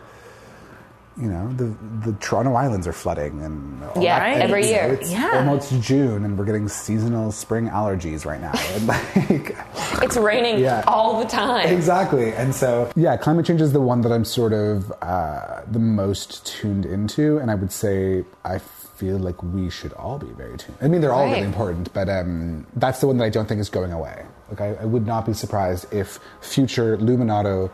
[1.16, 1.75] you know the
[2.11, 4.29] the Toronto Islands are flooding and all Yeah, that.
[4.35, 4.94] And every year.
[5.01, 5.31] It's Yeah.
[5.35, 8.53] almost June, and we're getting seasonal spring allergies right now.
[8.75, 9.57] And like,
[10.03, 10.85] It's raining Yeah.
[10.87, 11.68] all the time.
[11.68, 12.33] Exactly.
[12.35, 16.46] And so, yeah, climate change is the one that I'm sort of uh, the most
[16.46, 17.38] tuned into.
[17.38, 20.79] And I would say I feel like we should all be very tuned.
[20.81, 21.33] I mean, they're all Right.
[21.35, 24.22] really important, but um, that's the one that I don't think is going away.
[24.51, 27.70] Like, I, I would not be surprised if future Luminato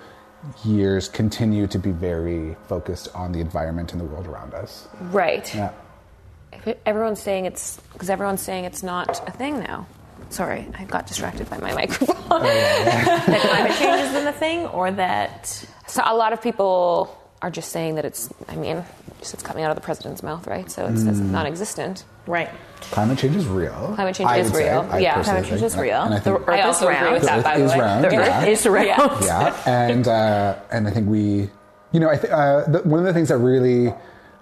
[0.64, 4.88] years continue to be very focused on the environment and the world around us.
[5.00, 5.52] Right.
[5.54, 5.70] Yeah.
[6.52, 9.86] If it- Everyone's saying it's because everyone's saying it's not a thing now.
[10.30, 12.16] Sorry, I got distracted by my microphone.
[12.30, 15.46] Oh, that climate change isn't a thing, or that
[15.86, 18.28] So a lot of people are just saying that it's.
[18.48, 18.84] I mean,
[19.20, 20.70] just it's coming out of the president's mouth, right?
[20.70, 22.04] So it's, it's non-existent.
[22.26, 22.50] right?
[22.90, 23.92] Climate change is real.
[23.94, 24.64] Climate change I is would say.
[24.72, 25.00] real.
[25.00, 25.22] Yeah.
[25.22, 25.72] Climate change think.
[25.72, 26.02] is real.
[26.02, 27.12] And I The Earth I is also agree round.
[27.12, 27.78] with The that, Earth by the is way.
[27.78, 28.40] round, The yeah.
[28.42, 29.24] Earth is round.
[29.24, 31.50] yeah, and uh, and I think we,
[31.92, 33.92] you know, I th- uh, the, one of the things that really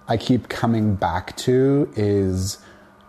[0.09, 2.59] I keep coming back to is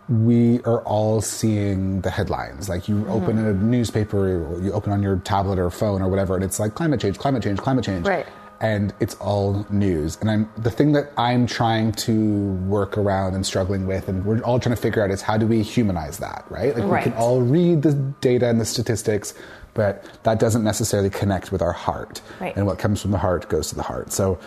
[0.08, 2.68] we are all seeing the headlines.
[2.68, 6.34] Like you open a newspaper, or you open on your tablet or phone or whatever,
[6.34, 8.06] and it's like climate change, climate change, climate change.
[8.06, 8.26] Right.
[8.60, 10.18] And it's all news.
[10.20, 14.40] And I'm the thing that I'm trying to work around and struggling with, and we're
[14.40, 16.74] all trying to figure out is how do we humanize that, right?
[16.76, 17.04] Like Right.
[17.06, 19.34] we can all read the data and the statistics,
[19.74, 22.20] but that doesn't necessarily connect with our heart.
[22.40, 22.56] Right.
[22.56, 24.12] And what comes from the heart goes to the heart.
[24.12, 24.38] So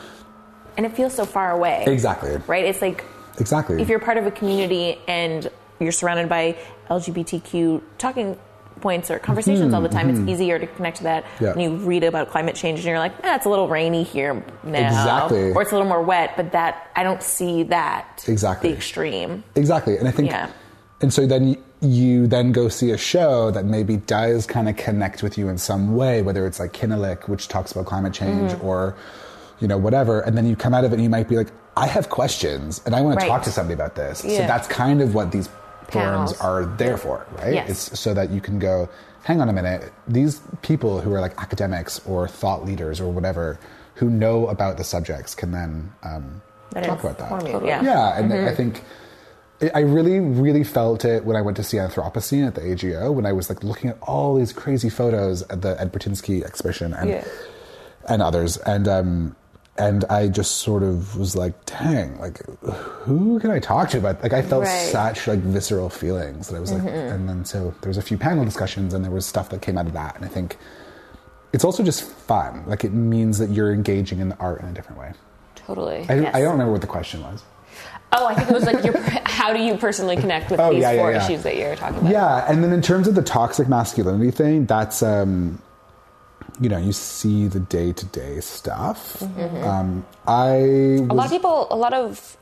[0.77, 1.83] And it feels so far away.
[1.87, 2.65] exactly, Right?
[2.65, 3.03] It's like
[3.39, 3.81] exactly.
[3.81, 6.57] if you're part of a community and you're surrounded by
[6.89, 8.37] LGBTQ talking
[8.81, 11.43] points or conversations all the time, it's easier to connect to that Mm-hmm.
[11.45, 11.53] Yeah.
[11.53, 14.33] when you read about climate change and you're like, eh, it's a little rainy here
[14.63, 14.87] now.
[14.87, 15.51] Exactly.
[15.53, 18.25] Or it's a little more wet, but that I don't see that.
[18.27, 18.71] Exactly.
[18.71, 19.43] The extreme.
[19.55, 20.49] Exactly, and I think, Yeah.
[21.01, 25.23] and so then you then go see a show that maybe does kind of connect
[25.23, 28.65] with you in some way, whether it's like Kiinalik, which talks about climate change, Mm-hmm.
[28.67, 28.95] or
[29.59, 31.47] you know whatever, and then you come out of it and you might be like,
[31.77, 34.19] I have questions and I want to talk to somebody about this.
[34.19, 35.49] So that's kind of what these
[35.91, 36.41] forums Panels.
[36.41, 37.53] are there for, right?
[37.53, 37.69] Yes.
[37.69, 38.89] It's so that you can go,
[39.23, 43.59] hang on a minute, these people who are like academics or thought leaders or whatever
[43.95, 46.41] who know about the subjects can then um,
[46.73, 47.31] talk about that.
[47.31, 47.83] inform you, yeah.
[47.83, 48.81] Yeah, and I think
[49.75, 53.27] I really, really felt it when I went to see Anthropocene at the AGO when
[53.27, 57.09] I was like looking at all these crazy photos at the Ed Burtynsky exhibition and
[57.11, 57.23] Yeah.
[58.09, 59.35] and others, and um,
[59.77, 64.21] and I just sort of was like, dang, like who can I talk to about?
[64.21, 64.89] Like I felt Right.
[64.91, 68.17] such like visceral feelings that I was like, and then so there was a few
[68.17, 70.57] panel discussions and there was stuff that came out of that, and I think
[71.53, 72.63] it's also just fun.
[72.67, 75.13] Like it means that you're engaging in the art in a different way.
[75.55, 76.05] Totally.
[76.09, 76.35] I, Yes.
[76.35, 77.43] I don't remember what the question was.
[78.13, 80.81] oh, I think it was like your, how do you personally connect with Oh, these
[80.81, 81.23] yeah, yeah, four yeah.
[81.25, 82.11] issues that you're talking about?
[82.11, 85.61] Yeah, and then in terms of the toxic masculinity thing, that's um,
[86.61, 89.21] you know, you see the day to day stuff.
[89.23, 90.47] Um, I
[91.09, 92.37] A lot of people, a lot of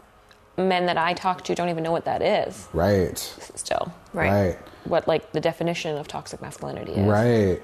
[0.58, 3.18] men that I talk to don't even know what that is right,
[3.56, 3.92] still.
[4.14, 4.30] Right.
[4.30, 7.08] right, What like the definition of toxic masculinity is.
[7.08, 7.62] right.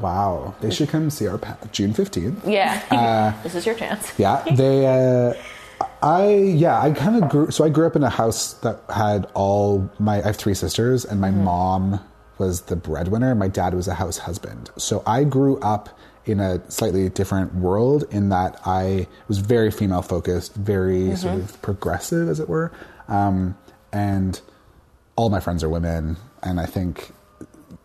[0.00, 2.46] Wow, they should come see our pa- June fifteenth.
[2.46, 3.34] Yeah.
[3.42, 4.12] this is your chance.
[4.18, 4.86] Yeah, they.
[4.86, 5.34] Uh,
[6.00, 7.50] I yeah, I kind of grew.
[7.50, 10.18] So I grew up in a house that had all my.
[10.18, 11.98] I have three sisters, and my mom
[12.38, 13.34] was the breadwinner.
[13.34, 14.70] My dad was a house husband.
[14.76, 15.88] So I grew up
[16.26, 21.60] in a slightly different world in that I was very female focused, very sort of
[21.62, 22.72] progressive, as it were,
[23.08, 23.56] um,
[23.92, 24.40] and
[25.16, 27.12] all my friends are women, and I think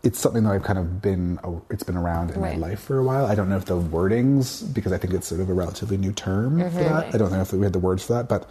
[0.01, 1.37] it's something that I've kind of been
[1.69, 2.57] it's been around in Right.
[2.57, 3.25] my life for a while.
[3.25, 6.13] I don't know if the wordings because I think it's sort of a relatively new
[6.13, 6.77] term Mm-hmm.
[6.77, 7.13] for that.
[7.13, 8.49] I don't know if we had the words for that, but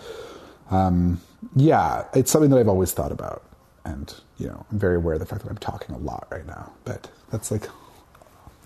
[0.71, 1.21] um,
[1.57, 3.43] yeah, it's something that I've always thought about,
[3.87, 6.47] and you know, I'm very aware of the fact that I'm talking a lot right
[6.47, 6.73] now.
[6.85, 7.69] But that's like,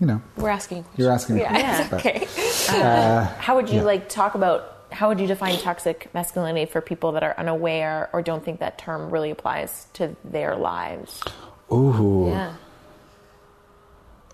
[0.01, 0.85] you know, We're asking.
[0.97, 1.39] you're asking.
[1.39, 1.87] Yeah.
[1.89, 2.29] questions, but- Okay.
[3.39, 3.83] How would you Yeah.
[3.85, 8.21] like talk about how would you define toxic masculinity for people that are unaware or
[8.21, 11.23] don't think that term really applies to their lives?
[11.73, 12.27] Ooh.
[12.29, 12.53] Yeah.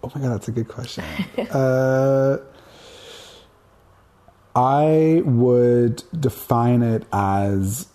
[0.02, 1.04] Oh my god, that's a good question.
[1.52, 2.38] uh,
[4.56, 7.86] I would define it as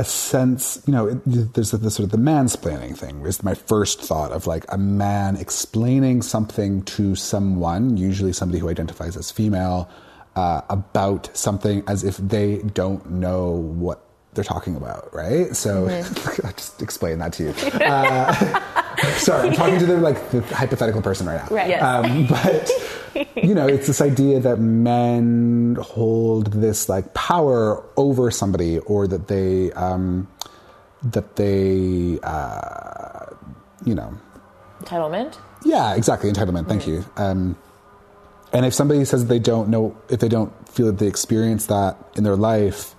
[0.00, 3.20] a sense, you know, it, there's the sort of the mansplaining thing.
[3.26, 8.70] Is my first thought of like a man explaining something to someone, usually somebody who
[8.70, 9.90] identifies as female,
[10.36, 15.54] uh, about something as if they don't know what they're talking about, right?
[15.54, 15.86] So
[16.44, 17.50] I'll just explain that to you.
[17.50, 18.32] Uh,
[19.18, 21.54] sorry, I'm talking to the like the hypothetical person right now.
[21.54, 21.68] Right.
[21.68, 21.82] Yes.
[21.82, 22.70] Um, but
[23.36, 29.28] you know, it's this idea that men hold this like power over somebody, or that
[29.28, 30.28] they um,
[31.02, 33.26] that they uh,
[33.84, 34.16] you know
[34.80, 35.38] Entitlement?
[35.64, 36.30] yeah, exactly.
[36.30, 36.68] Entitlement.
[36.68, 37.04] Thank you.
[37.16, 37.56] Um,
[38.52, 41.96] and if somebody says they don't know, if they don't feel that they experience that
[42.16, 42.94] in their life,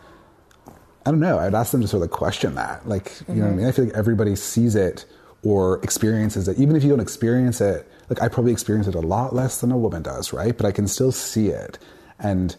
[1.05, 1.39] I don't know.
[1.39, 2.87] I'd ask them to sort of question that.
[2.87, 3.65] Like, you know what I mean?
[3.65, 5.05] I feel like everybody sees it
[5.43, 6.59] or experiences it.
[6.59, 9.71] Even if you don't experience it, like I probably experience it a lot less than
[9.71, 10.55] a woman does, right?
[10.55, 11.79] But I can still see it.
[12.19, 12.55] And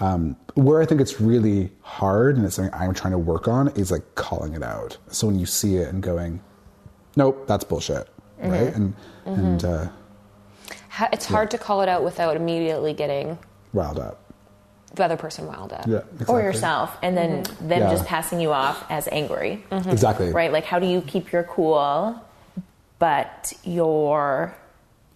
[0.00, 3.68] um, where I think it's really hard and it's something I'm trying to work on
[3.76, 4.96] is like calling it out.
[5.08, 6.40] So when you see it and going,
[7.16, 8.74] nope, that's bullshit, right?
[8.74, 8.94] And
[9.26, 9.88] and uh,
[11.12, 13.38] It's hard to call it out without immediately getting
[13.74, 14.20] riled up.
[14.94, 15.86] the other person wound up.
[15.86, 17.90] Yeah, Or yourself, and then them Yeah.
[17.90, 20.30] just passing you off as angry, Exactly.
[20.32, 20.50] right?
[20.50, 22.14] Like, how do you keep your cool,
[22.98, 24.54] but your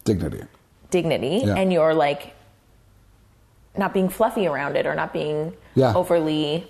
[0.09, 0.45] Dignity.
[0.91, 1.55] dignity Yeah.
[1.57, 2.35] and your like
[3.77, 5.95] not being fluffy around it or not being Yeah.
[5.95, 6.67] overly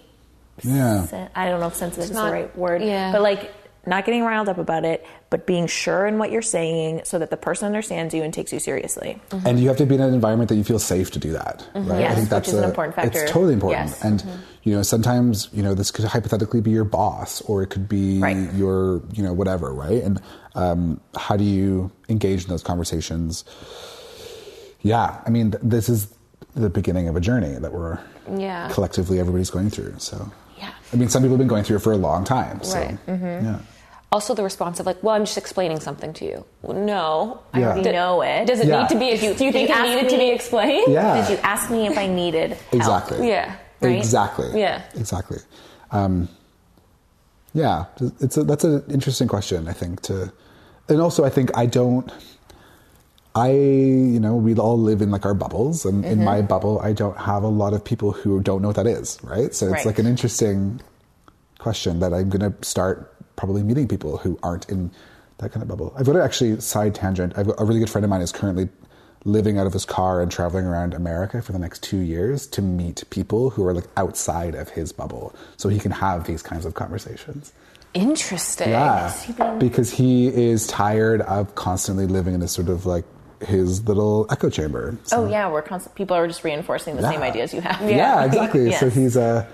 [0.63, 1.05] Yeah.
[1.07, 3.13] sen- I don't know if sensitive is not- the right word, yeah.
[3.13, 3.53] but like
[3.87, 7.31] not getting riled up about it, but being sure in what you're saying so that
[7.31, 9.21] the person understands you and takes you seriously.
[9.31, 9.47] Mm-hmm.
[9.47, 11.67] And you have to be in an environment that you feel safe to do that,
[11.75, 11.91] mm-hmm.
[11.91, 12.01] right?
[12.01, 13.23] Yes, which is an important factor.
[13.23, 13.89] It's totally important.
[13.89, 14.05] Yes.
[14.05, 14.41] And mm-hmm.
[14.65, 18.19] you know, sometimes you know this could hypothetically be your boss, or it could be
[18.19, 18.53] Right.
[18.55, 20.03] your you know whatever, right?
[20.03, 20.21] And
[20.55, 23.45] um, how do you engage in those conversations
[24.83, 26.15] yeah, I mean, th- this is
[26.55, 27.99] the beginning of a journey that we're
[28.37, 28.69] Yeah.
[28.73, 29.95] collectively everybody's going through.
[29.99, 30.31] So.
[30.93, 32.63] I mean, some people have been going through it for a long time.
[32.63, 32.99] So, Right.
[33.07, 33.59] yeah.
[34.11, 37.63] Also, the response of like, "Well, I'm just explaining something to you." Well, no, I
[37.63, 38.47] already D- know it.
[38.47, 38.81] Does it Yeah.
[38.81, 39.17] need to be?
[39.19, 40.91] Do you, do you think you it ask needed to be explained?
[40.93, 41.21] Yeah.
[41.21, 42.73] Did you ask me if I needed help?
[42.75, 43.29] Exactly.
[43.29, 43.55] Yeah.
[43.83, 43.97] Right?
[43.99, 44.59] Exactly.
[44.59, 44.81] Yeah.
[44.95, 45.39] Exactly.
[45.91, 46.29] Um,
[47.53, 47.85] yeah,
[48.21, 49.69] it's a, that's an interesting question.
[49.69, 50.33] I think to,
[50.89, 52.11] and also I think I don't.
[53.35, 56.93] I, you know, we all live in like our bubbles, and in my bubble, I
[56.93, 59.55] don't have a lot of people who don't know what that is, right?
[59.55, 59.87] So it's Right.
[59.87, 60.81] like an interesting
[61.59, 64.91] question that I'm going to start probably meeting people who aren't in
[65.39, 65.93] that kind of bubble.
[65.97, 67.35] I've got to actually side tangent.
[67.37, 68.69] I've got a really good friend of mine is currently
[69.25, 72.63] living out of his car and traveling around America for the next two years to
[72.63, 76.65] meet people who are like outside of his bubble, so he can have these kinds
[76.65, 77.53] of conversations.
[77.95, 78.71] Interesting.
[78.71, 79.13] Yeah,
[79.59, 83.05] because he is tired of constantly living in this sort of like
[83.41, 84.97] his little echo chamber.
[85.05, 85.95] So- Oh yeah, we're constant.
[85.95, 87.81] People are just reinforcing the same ideas you have.
[87.89, 88.73] Yeah, exactly.
[88.73, 88.95] So Yes.
[88.95, 89.47] he's uh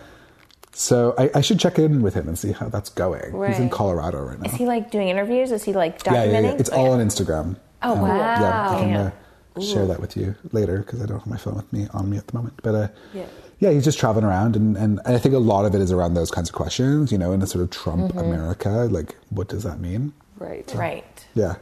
[0.73, 3.33] so I, I should check in with him and see how that's going.
[3.49, 4.49] He's in Colorado right now.
[4.51, 5.53] Is he like doing interviews?
[5.53, 6.33] Is he like documenting?
[6.33, 6.57] yeah, yeah, yeah.
[6.59, 7.57] It's all on Instagram.
[7.83, 8.09] Oh, Um, wow.
[8.17, 9.11] Yeah, I can Yeah.
[9.57, 12.11] uh, share that with you later because I don't have my phone with me on
[12.11, 12.55] me at the moment.
[12.63, 13.27] But uh, Yeah.
[13.61, 16.15] yeah, he's just traveling around, and, and I think a lot of it is around
[16.15, 17.13] those kinds of questions.
[17.13, 18.19] You know, in a sort of Trump Mm-hmm.
[18.19, 20.13] America, like what does that mean?
[20.41, 20.73] Right.
[20.75, 21.27] right.
[21.35, 21.55] Yeah,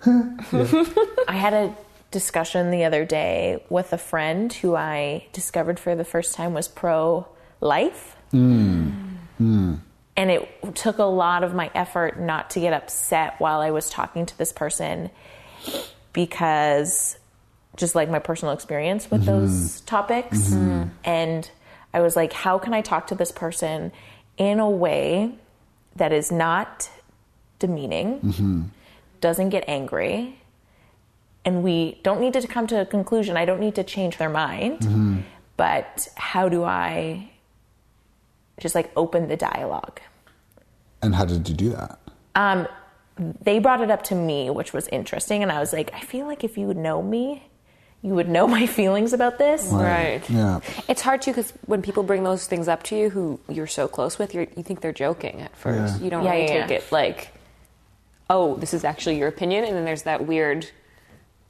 [0.06, 1.74] I had a
[2.10, 6.68] discussion the other day with a friend who I discovered for the first time was
[6.68, 7.26] pro
[7.60, 8.16] life.
[8.30, 8.90] Hmm.
[9.38, 9.74] Hmm.
[10.16, 13.90] And it took a lot of my effort not to get upset while I was
[13.90, 15.10] talking to this person
[16.12, 17.18] because
[17.76, 19.40] just like my personal experience with mm-hmm.
[19.40, 20.50] those topics.
[20.50, 20.90] Mm-hmm.
[21.04, 21.50] And
[21.92, 23.92] I was like, how can I talk to this person
[24.36, 25.34] in a way
[25.96, 26.90] that is not
[27.58, 28.62] demeaning, mm-hmm.
[29.28, 30.38] Doesn't get angry,
[31.46, 33.36] and we don't need to come to a conclusion.
[33.42, 35.24] I don't need to change their mind,
[35.56, 37.30] but how do I
[38.60, 39.98] just like open the dialogue?
[41.02, 41.98] and how did you do that?
[42.34, 42.66] Um,
[43.48, 46.26] they brought it up to me, which was interesting, and I was like, I feel
[46.26, 47.24] like if you would know me,
[48.00, 49.68] you would know my feelings about this.
[49.70, 50.22] Right.
[50.30, 53.66] Yeah, It's hard too because when people bring those things up to you, who you're
[53.80, 55.98] so close with, you're, you think they're joking at first.
[55.98, 56.04] Yeah.
[56.04, 56.76] You don't Yeah, really yeah, take yeah.
[56.78, 57.18] it like,
[58.30, 60.66] oh, this is actually your opinion, and then there's that weird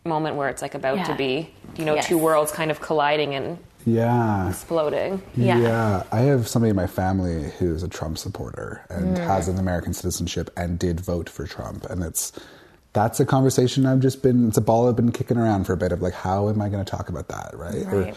[0.05, 1.05] moment where it's like about Yeah.
[1.05, 2.07] to be, you know, Yes.
[2.07, 4.49] two worlds kind of colliding and yeah.
[4.49, 5.23] exploding.
[5.35, 5.59] Yeah.
[5.59, 9.27] yeah I have somebody in my family who's a Trump supporter and mm.
[9.27, 11.87] has an American citizenship and did vote for Trump.
[11.87, 12.33] And it's
[12.93, 15.77] that's a conversation I've just been it's a ball I've been kicking around for a
[15.77, 17.87] bit of like how am I going to talk about that, right?
[17.87, 18.15] Or Right.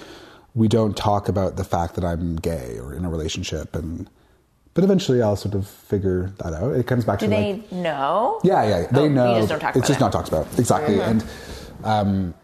[0.56, 4.10] we don't talk about the fact that I'm gay or in a relationship and
[4.78, 6.76] but eventually I'll sort of figure that out.
[6.76, 8.40] It comes back Do to they like know?
[8.44, 9.36] yeah, yeah, they Oh, know.
[9.38, 10.04] just don't talk it's just it.
[10.04, 11.26] not talked about exactly, and
[11.84, 12.36] um,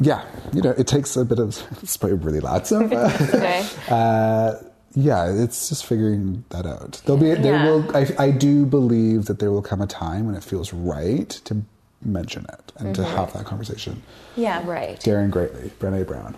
[0.00, 1.56] yeah, you know, it takes a bit of.
[1.82, 3.66] It's probably really loud, so uh, Okay.
[3.88, 4.54] uh,
[4.94, 7.00] yeah, it's just figuring that out.
[7.06, 7.64] There'll be there Yeah.
[7.64, 7.96] will.
[7.96, 11.62] I, I do believe that there will come a time when it feels right to
[12.04, 14.02] mention it and to have that conversation.
[14.36, 14.62] Yeah.
[14.68, 15.00] Right.
[15.00, 16.36] Daring greatly, Brené Brown.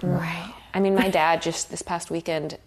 [0.00, 0.54] Right.
[0.74, 2.58] I mean, my dad just this past weekend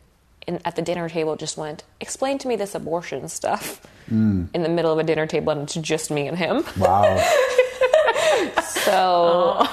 [0.47, 4.45] in, at the dinner table just went, explain to me this abortion stuff hmm.
[4.53, 6.63] in the middle of a dinner table and it's just me and him.
[6.77, 7.23] Wow.
[8.65, 9.67] So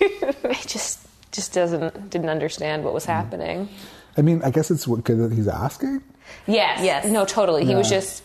[0.00, 1.00] I just
[1.32, 3.12] just doesn't didn't understand what was hmm.
[3.12, 3.68] happening.
[4.16, 6.02] I mean, I guess it's what good that he's asking.
[6.46, 6.80] Yes.
[6.82, 7.06] Yes.
[7.06, 7.64] No, totally.
[7.64, 8.22] He was just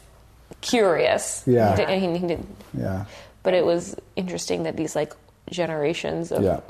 [0.62, 1.44] curious.
[1.46, 1.72] Yeah.
[1.72, 3.06] He did, and he, he did, Yeah.
[3.44, 5.14] but it was interesting that these like
[5.50, 6.62] generations of Yeah.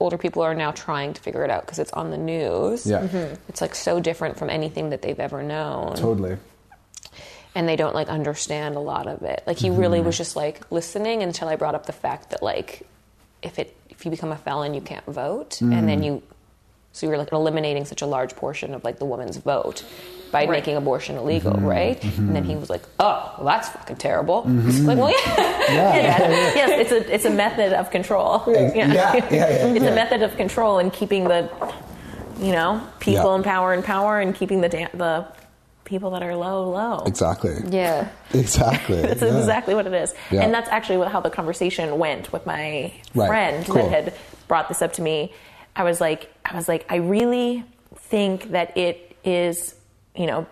[0.00, 2.86] Older people are now trying to figure it out because it's on the news.
[2.86, 3.06] Yeah.
[3.48, 5.94] It's like so different from anything that they've ever known.
[5.96, 6.38] Totally.
[7.54, 9.42] and they don't like understand a lot of it.
[9.46, 9.80] Like he Mm-hmm.
[9.80, 12.86] really was just like listening until I brought up the fact that like
[13.42, 15.86] if it if you become a felon you can't vote and Mm.
[15.86, 16.22] then you
[16.92, 19.84] so you're like eliminating such a large portion of like the woman's vote
[20.32, 21.66] by making abortion illegal, Mm-hmm.
[21.66, 22.04] right?
[22.18, 24.86] And then he was like, "Oh, well, that's fucking terrible." Mm-hmm.
[24.86, 25.96] Like, well, yeah.
[25.96, 26.18] Yeah.
[26.54, 28.44] yes, it's a it's a method of control.
[28.46, 29.90] Yeah, yeah, yeah, yeah, it's yeah.
[29.90, 31.48] a method of control and keeping the,
[32.38, 33.36] you know, people Yeah.
[33.36, 35.26] in power in power and keeping the da- the
[35.84, 37.02] people that are low low.
[37.06, 37.56] Exactly.
[37.68, 38.08] yeah.
[38.32, 39.02] Exactly.
[39.02, 39.36] That's yeah.
[39.36, 40.14] exactly what it is.
[40.30, 40.42] Yeah.
[40.42, 43.26] And that's actually how the conversation went with my Right.
[43.26, 43.74] friend Cool.
[43.76, 44.14] that had
[44.46, 45.32] brought this up to me.
[45.76, 47.64] I was like, I was like, I really
[47.96, 49.74] think that it is,
[50.14, 50.46] you know,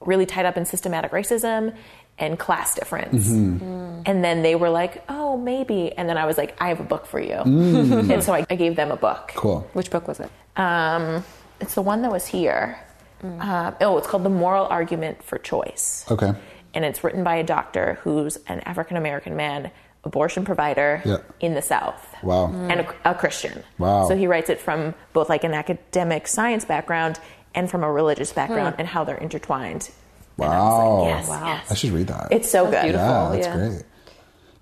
[0.00, 1.74] really tied up in systematic racism
[2.18, 3.28] and class difference.
[3.28, 4.02] Mm-hmm.
[4.06, 5.92] And then they were like, oh, maybe.
[5.92, 7.34] And then I was like, I have a book for you.
[7.34, 8.12] Mm.
[8.12, 9.32] and so I, I gave them a book.
[9.36, 9.68] Cool.
[9.72, 10.30] Which book was it?
[10.56, 11.24] Um,
[11.60, 12.78] it's the one that was here.
[13.22, 16.32] Uh, oh, it's called The Moral Argument for Choice Okay.
[16.72, 19.70] and it's written by a doctor who's an African American man
[20.04, 21.18] abortion provider Yeah.
[21.40, 22.06] in the South.
[22.22, 22.46] Wow.
[22.52, 23.62] And a, a Christian.
[23.78, 24.08] Wow.
[24.08, 27.20] So he writes it from both like an academic science background
[27.54, 29.90] and from a religious background and how they're intertwined.
[30.38, 30.98] And I was Wow.
[31.02, 31.46] like, yes, Wow.
[31.46, 31.70] yes.
[31.70, 32.28] I should read that.
[32.30, 32.82] It's so good.
[32.82, 33.06] beautiful.
[33.06, 33.56] yeah, that's yeah.
[33.68, 33.82] great.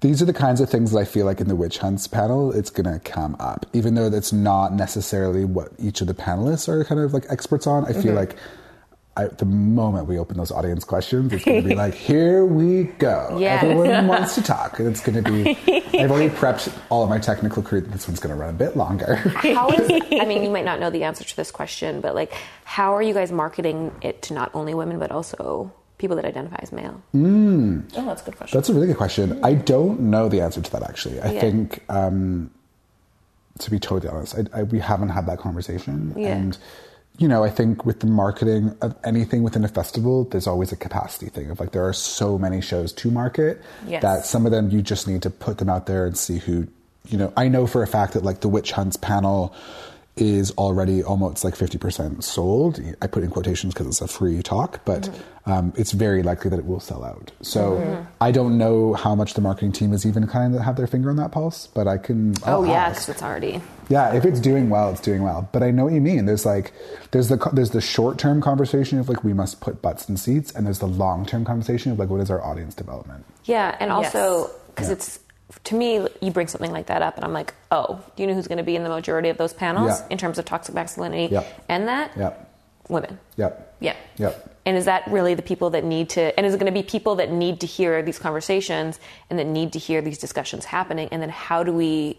[0.01, 2.53] These are the kinds of things that I feel like in the witch hunts panel,
[2.53, 6.68] it's going to come up, even though that's not necessarily what each of the panelists
[6.68, 7.84] are kind of like experts on.
[7.84, 8.03] I Mm-hmm.
[8.03, 8.36] feel like
[9.19, 12.85] I, the moment we open those audience questions, it's going to be like, here we
[12.85, 13.37] go.
[13.41, 13.61] Yeah.
[13.62, 14.79] Everyone wants to talk.
[14.79, 15.51] And it's going to be,
[15.99, 17.81] I've already prepped all of my technical crew.
[17.81, 19.16] that This one's going to run a bit longer.
[19.16, 22.33] How is, I mean, you might not know the answer to this question, but like,
[22.64, 26.59] how are you guys marketing it to not only women, but also people that identify
[26.62, 27.03] as male?
[27.12, 28.57] Oh, that's a good question.
[28.57, 29.41] That's a really good question.
[29.45, 31.21] I don't know the answer to that actually.
[31.21, 31.41] I Yeah.
[31.41, 32.53] think, um,
[33.59, 36.14] to be totally honest, I, I, we haven't had that conversation.
[36.16, 36.29] Yeah.
[36.37, 36.57] And,
[37.19, 40.77] you know, I think with the marketing of anything within a festival, there's always a
[40.77, 44.03] capacity thing of like there are so many shows to market Yes.
[44.03, 46.69] that some of them you just need to put them out there and see who,
[47.09, 49.53] you know, I know for a fact that like the Witch Hunts panel
[50.16, 52.81] is already almost like 50% sold.
[53.01, 55.51] I put in quotations because it's a free talk, but Mm-hmm.
[55.53, 57.31] um, it's very likely that it will sell out.
[57.41, 60.89] So I don't know how much the marketing team is even kind of have their
[60.89, 62.35] finger on that pulse, but I can.
[62.45, 63.62] I'll Oh, yeah, because it's already.
[63.89, 65.49] Yeah, if it's doing well, it's doing well.
[65.53, 66.26] But I know what you mean.
[66.26, 66.72] There's like,
[67.11, 70.53] there's the there's the short term conversation of like we must put butts in seats,
[70.53, 73.24] and there's the long term conversation of like what is our audience development.
[73.45, 74.51] Yeah, and also Yes.
[74.74, 74.93] because Yeah.
[74.95, 75.18] it's
[75.64, 78.34] to me, you bring something like that up, and I'm like, oh, do you know
[78.34, 80.07] who's going to be in the majority of those panels Yeah.
[80.11, 81.47] in terms of toxic masculinity Yep.
[81.70, 82.11] and that?
[82.16, 82.45] Yep.
[82.91, 83.18] Women.
[83.36, 83.76] Yep.
[83.80, 83.97] yeah.
[84.18, 84.57] Yep.
[84.66, 86.36] And is that really the people that need to?
[86.39, 88.99] And is it going to be people that need to hear these conversations
[89.30, 91.09] and that need to hear these discussions happening?
[91.11, 92.18] And then how do we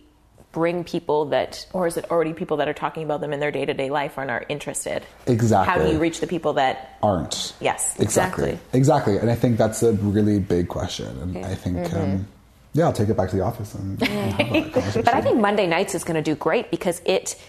[0.52, 1.66] bring people that?
[1.74, 3.89] Or is it already people that are talking about them in their day to day
[3.89, 5.04] life and are interested?
[5.28, 5.72] Exactly.
[5.72, 7.54] How do you reach the people that Aren't.
[7.62, 8.50] Yes, Exactly.
[8.52, 8.78] exactly.
[8.80, 9.18] Exactly.
[9.18, 11.08] And I think that's a really big question.
[11.22, 11.97] And I think, Mm-hmm.
[11.97, 12.28] um,
[12.74, 14.93] yeah, I'll take it back to the office and, and have.
[15.06, 17.39] But I think Monday nights is going to do great because it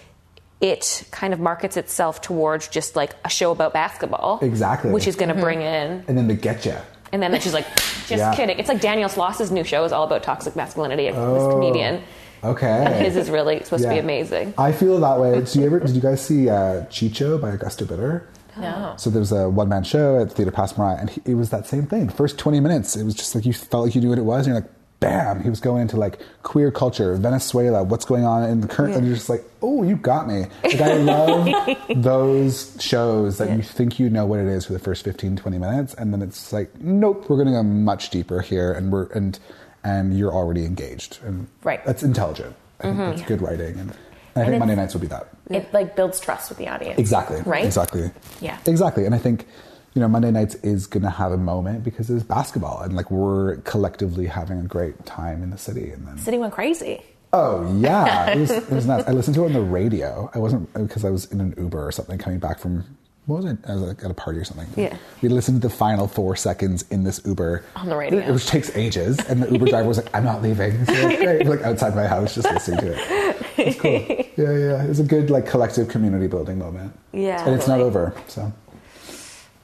[0.61, 4.91] it kind of markets itself towards just like a show about basketball, Exactly.
[4.91, 6.05] which is going to bring in.
[6.07, 6.77] and then the get you.
[7.13, 8.35] And then she's like, just Yeah.
[8.35, 8.59] kidding.
[8.59, 11.07] It's like Daniel Sloss's new show is all about toxic masculinity.
[11.07, 11.51] This Oh.
[11.53, 12.03] comedian.
[12.43, 12.66] Okay.
[12.86, 14.55] And his is really supposed to be amazing.
[14.59, 15.34] I feel that way.
[15.41, 15.80] Did you ever?
[15.80, 18.28] Did you guys see uh, Chicho by Augusto Bitter?
[18.57, 18.95] No.
[18.97, 21.34] So there was a one man show at the Theatre Passe Muraille, and he, it
[21.34, 22.07] was that same thing.
[22.07, 24.24] The first twenty minutes, it was just like you felt like you knew what it
[24.24, 24.70] was, and you're like,
[25.01, 25.43] bam!
[25.43, 29.07] He was going into like queer culture, Venezuela, what's going on in the current, and
[29.07, 30.45] you're just like, oh, you got me.
[30.64, 31.49] Like I love
[31.97, 35.59] those shows that you think you know what it is for the first 15, 20
[35.59, 39.07] minutes, and then it's like, nope, we're going to go much deeper here, and we're
[39.12, 39.38] and
[39.85, 41.85] and you're already engaged, and Right.
[41.85, 42.55] that's intelligent.
[42.81, 43.11] I think mm-hmm.
[43.11, 43.91] that's good writing, and, and
[44.37, 45.28] I think it's- Monday nights will be that.
[45.51, 46.99] It like builds trust with the audience.
[46.99, 47.41] Exactly.
[47.45, 47.64] Right?
[47.64, 48.11] Exactly.
[48.41, 48.59] Yeah.
[48.66, 49.05] Exactly.
[49.05, 49.47] And I think,
[49.95, 53.11] you know, Monday nights is going to have a moment because it's basketball and like
[53.11, 55.91] we're collectively having a great time in the city.
[55.91, 57.03] And then, City went crazy.
[57.33, 59.09] oh yeah, it was, it was nuts.
[59.09, 60.31] I listened to it on the radio.
[60.35, 62.85] I wasn't uh, because I was in an Uber or something coming back from.
[63.31, 63.59] What was it?
[63.68, 64.66] I was like at a party or something.
[64.76, 64.97] Yeah.
[65.22, 68.33] We listened to the final four seconds in this Uber On the radio.
[68.33, 69.18] which takes ages.
[69.28, 71.47] And the Uber driver was like, "I'm not leaving." So like, great.
[71.47, 73.47] Like outside my house, just listening to it.
[73.57, 73.93] It's cool.
[74.37, 74.83] Yeah, yeah.
[74.85, 76.93] It was a good like collective community building moment.
[77.12, 77.45] Yeah.
[77.47, 78.12] and it's not over.
[78.26, 78.53] So,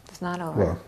[0.09, 0.65] It's not over.
[0.65, 0.81] well,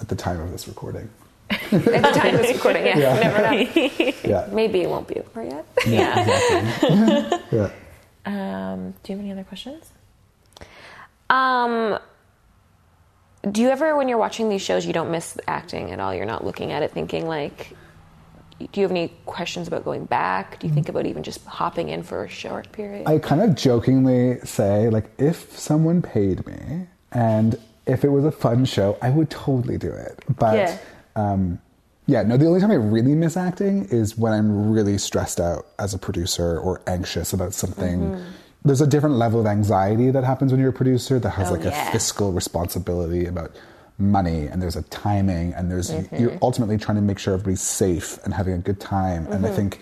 [0.00, 1.10] at the time of this recording,
[1.50, 2.98] At the time of this recording, yeah.
[2.98, 3.18] Yeah.
[3.18, 4.12] Never know.
[4.24, 5.66] yeah, Maybe it won't be over yet.
[5.88, 7.58] yeah, exactly.
[7.58, 7.70] yeah.
[8.26, 9.90] Um, do you have any other questions?
[11.30, 11.98] Um,
[13.50, 16.14] do you ever, when you're watching these shows, you don't miss acting at all?
[16.14, 17.76] You're not looking at it thinking like,
[18.58, 20.60] do you have any questions about going back?
[20.60, 23.08] Do you think about even just hopping in for a short period?
[23.08, 28.30] I kind of jokingly say, like, if someone paid me and if it was a
[28.30, 30.20] fun show, I would totally do it.
[30.38, 30.78] But Yeah.
[31.16, 31.58] um,
[32.06, 35.66] yeah, no, the only time I really miss acting is when I'm really stressed out
[35.78, 38.00] as a producer or anxious about something.
[38.00, 38.24] Mm-hmm.
[38.64, 41.54] There's a different level of anxiety that happens when you're a producer that has Oh,
[41.54, 41.88] like yeah.
[41.88, 43.56] a fiscal responsibility about
[43.98, 46.16] money and there's a timing and there's Mm-hmm.
[46.16, 49.48] you're ultimately trying to make sure everybody's safe and having a good time and i
[49.48, 49.56] Mm-hmm.
[49.56, 49.80] think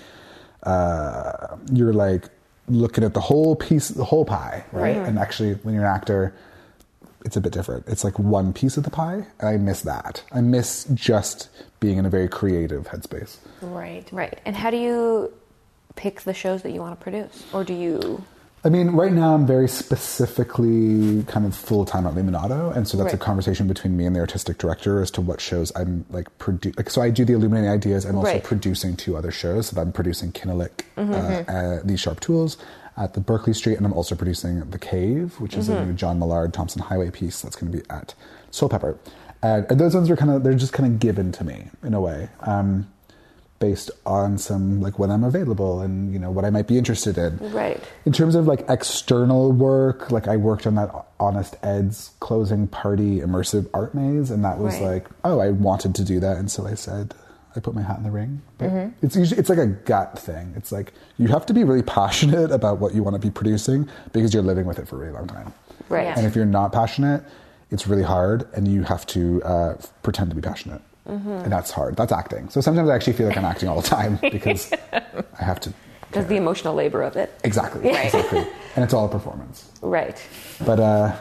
[0.62, 2.28] uh, you're like
[2.68, 4.97] looking at the whole piece, the whole pie, right?
[4.97, 5.09] Right.
[5.09, 6.35] And actually, when you're an actor,
[7.24, 7.87] it's a bit different.
[7.89, 10.22] It's like one piece of the pie, and I miss that.
[10.33, 11.49] I miss just
[11.81, 13.39] being in a very creative headspace.
[13.61, 14.07] Right.
[14.12, 14.39] right.
[14.45, 15.33] And how do you
[15.97, 17.45] pick the shows that you want to produce?
[17.53, 18.22] Or do you.
[18.63, 22.99] I mean, right now I'm very specifically kind of full time at Luminato, and so
[22.99, 26.37] that's a conversation between me and the artistic director as to what shows I'm like
[26.39, 26.91] produ- like.
[26.91, 28.05] So I do the Illuminating Ideas.
[28.05, 28.45] I'm also Right.
[28.45, 29.69] producing two other shows.
[29.69, 31.13] So I'm producing Kiinalik, Mm-hmm.
[31.51, 32.59] uh, uh, These Sharp Tools
[32.99, 35.79] at the Berkeley Street, and I'm also producing The Cave, which is Mm-hmm.
[35.79, 38.15] a new John Millard Tomson Highway piece that's going to be at
[38.53, 38.99] Soulpepper.
[39.43, 41.95] And, and those ones are kind of they're just kind of given to me in
[41.95, 42.29] a way.
[42.43, 42.89] Um,
[43.61, 47.17] based on some like when I'm available and you know what I might be interested
[47.19, 47.39] in.
[47.53, 47.81] Right.
[48.07, 50.91] In terms of like external work, like I worked on that
[51.21, 54.95] Honest Ed's closing party immersive art maze, and that was Right.
[54.95, 57.15] like, oh, I wanted to do that, and so I said,
[57.55, 58.41] I put my hat in the ring.
[58.59, 59.05] But Mm-hmm.
[59.07, 60.55] It's usually it's like a gut thing.
[60.57, 63.89] It's like you have to be really passionate about what you want to be producing
[64.13, 65.53] because you're living with it for a really long time.
[65.91, 66.07] Right.
[66.17, 67.23] And if you're not passionate,
[67.71, 71.30] it's really hard, and you have to uh, pretend to be passionate, Mm-hmm.
[71.30, 71.96] and that's hard.
[71.96, 72.48] That's acting.
[72.51, 75.72] So sometimes I actually feel like I'm acting all the time because I have to.
[76.09, 77.32] Because the emotional labor of it.
[77.44, 77.88] Exactly.
[77.88, 78.46] Exactly.
[78.76, 79.68] And it's all a performance.
[79.82, 80.16] Right.
[80.64, 81.16] But uh,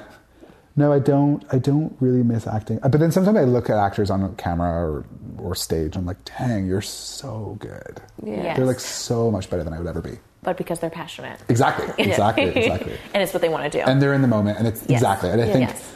[0.75, 1.43] no, I don't.
[1.51, 2.79] I don't really miss acting.
[2.83, 5.05] Uh, But then sometimes I look at actors on camera or
[5.39, 5.95] or stage.
[5.95, 8.01] I'm like, dang, you're so good.
[8.23, 8.55] Yeah.
[8.55, 10.19] They're like so much better than I would ever be.
[10.43, 11.39] But because they're passionate.
[11.49, 11.87] Exactly.
[12.09, 12.43] Exactly.
[12.55, 12.93] Exactly.
[13.15, 13.83] and it's what they want to do.
[13.83, 15.01] And they're in the moment, and it's Yes.
[15.01, 15.31] exactly.
[15.31, 15.95] And I think Yes.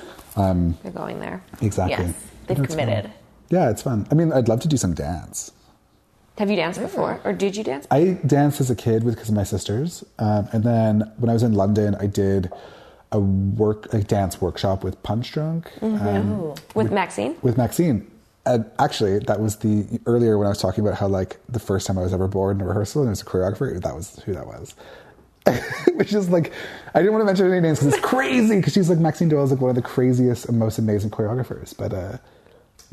[0.83, 1.43] They're going there.
[1.61, 2.05] exactly.
[2.05, 2.15] Yes.
[2.47, 3.05] They've committed.
[3.05, 3.13] fun.
[3.49, 3.63] Committed.
[3.65, 4.07] Yeah, it's fun.
[4.11, 5.51] I mean, I'd love to do some dance.
[6.37, 7.21] Have you danced before?
[7.23, 7.85] Or did you dance?
[7.91, 11.33] I danced as a kid with because of my sisters, um, and then when I
[11.33, 12.51] was in London, I did
[13.11, 17.35] a work a dance workshop with Punchdrunk um, With Maxine?
[17.43, 18.09] with Maxine.
[18.45, 21.85] And actually, that was the earlier when I was talking about how like the first
[21.87, 23.81] time I was ever bored in a rehearsal and it was a choreographer.
[23.81, 24.75] That was who that was.
[25.95, 26.51] Which is like,
[26.95, 28.57] I didn't want to mention any names because it's crazy.
[28.57, 31.77] Because she's like Maxine Doyle is like one of the craziest and most amazing choreographers.
[31.77, 32.17] But uh,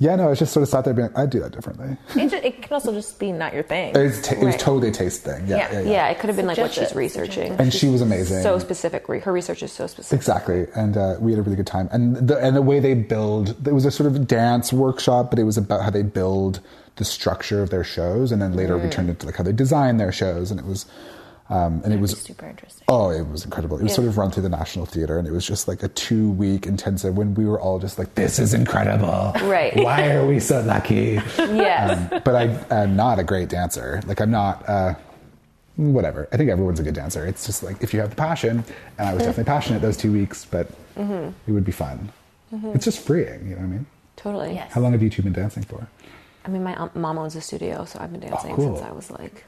[0.01, 1.97] yeah, no, I just sort of sat there being, I'd do that differently.
[2.17, 3.95] It, ju- it can also just be not your thing.
[3.95, 4.59] It's t- It was Right.
[4.61, 5.47] totally a taste thing.
[5.47, 5.73] Yeah, Yeah.
[5.73, 5.91] yeah, yeah.
[5.91, 6.99] Yeah, it could have been like what Suggest she's it.
[6.99, 7.53] researching.
[7.61, 8.43] And she was amazing.
[8.43, 9.09] So specific.
[9.09, 10.17] Re- Her research is so specific.
[10.19, 11.89] Exactly, and uh, we had a really good time.
[11.93, 15.39] And the and the way they build, it was a sort of dance workshop, but
[15.39, 16.61] it was about how they build
[16.97, 19.99] the structure of their shows, and then later we turned into like how they design
[19.99, 20.87] their shows, and it was,
[21.51, 22.85] um, and it was super interesting.
[22.89, 23.77] Oh, it was incredible.
[23.79, 25.89] It was sort of run through the National Theatre, and it was just like a
[25.89, 29.33] two week intensive when we were all just like, "This is incredible!
[29.43, 29.75] Right.
[29.77, 32.23] Why are we so lucky?" Yes.
[32.25, 32.45] but I
[32.83, 34.01] am not a great dancer.
[34.07, 34.67] Like I'm not.
[34.69, 34.95] Uh,
[35.77, 36.29] whatever.
[36.31, 37.27] I think everyone's a good dancer.
[37.27, 38.65] It's just like if you have the passion,
[38.99, 42.13] and I was definitely passionate those two weeks, but it would be fun.
[42.75, 43.49] It's just freeing.
[43.49, 43.87] You know what I mean?
[44.17, 44.53] totally.
[44.55, 44.71] Yes.
[44.73, 45.89] How long have you two been dancing for?
[46.45, 48.77] I mean, my um, mom owns a studio, so I've been dancing cool.
[48.77, 49.45] since I was like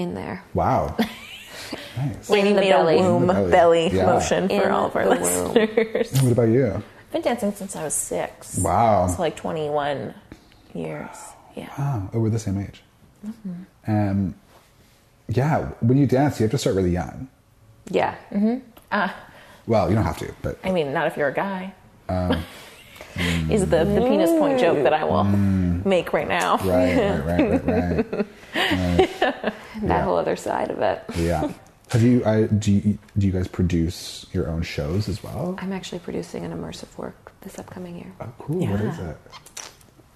[0.00, 0.42] in there.
[0.54, 0.96] Wow.
[1.96, 2.28] nice.
[2.28, 2.96] We In the made belly.
[2.98, 3.50] a womb In the belly.
[3.50, 4.06] belly Yeah.
[4.06, 5.20] motion for all of our the womb.
[5.54, 6.12] listeners.
[6.22, 6.66] What about you?
[6.74, 8.58] I've been dancing since I was six.
[8.58, 9.06] Wow.
[9.08, 10.14] So like 21
[10.74, 11.16] years.
[11.54, 11.68] Yeah.
[11.78, 12.10] Wow.
[12.14, 12.82] Oh, we're the same age.
[13.86, 14.34] Um,
[15.28, 15.66] yeah.
[15.80, 17.28] When you dance, you have to start really young.
[17.90, 18.14] Yeah.
[18.32, 18.58] Mm-hmm.
[18.92, 19.08] Uh,
[19.66, 21.74] Well, you don't have to, but I mean, not if you're a guy.
[22.08, 22.42] Um,
[23.20, 23.50] Mm.
[23.50, 25.84] Is the, the penis point joke that I will mm.
[25.84, 26.56] make right now.
[26.58, 28.06] right, right, right, right,
[28.54, 29.20] right.
[29.20, 30.02] That Yeah.
[30.04, 31.02] whole other side of it.
[31.16, 31.52] Yeah.
[31.90, 32.24] Have you?
[32.24, 32.98] I, do you?
[33.18, 35.56] Do you guys produce your own shows as well?
[35.58, 38.12] I'm actually producing an immersive work this upcoming year.
[38.20, 38.66] Oh, cool.
[38.66, 39.10] What is Yeah.
[39.10, 39.16] it?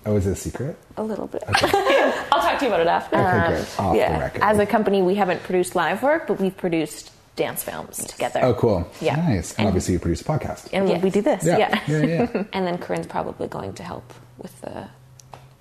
[0.07, 0.77] Oh, is it a secret?
[0.99, 1.43] A little bit.
[1.49, 3.17] I'll talk to you about it after.
[3.17, 3.81] Okay, great.
[3.81, 4.13] Um, Off yeah.
[4.13, 4.43] the record.
[4.43, 8.41] As a company, we haven't produced live work, but we've produced dance films together.
[8.43, 8.89] oh, cool.
[9.01, 9.17] Yeah.
[9.17, 9.55] Nice.
[9.59, 10.69] And obviously, you produce a podcast.
[10.73, 11.03] And Yes.
[11.03, 11.45] we do this.
[11.45, 11.59] yeah.
[11.59, 11.81] Yeah.
[11.89, 12.05] Yeah.
[12.35, 12.45] Yeah.
[12.53, 14.89] And then Corinne's probably going to help with the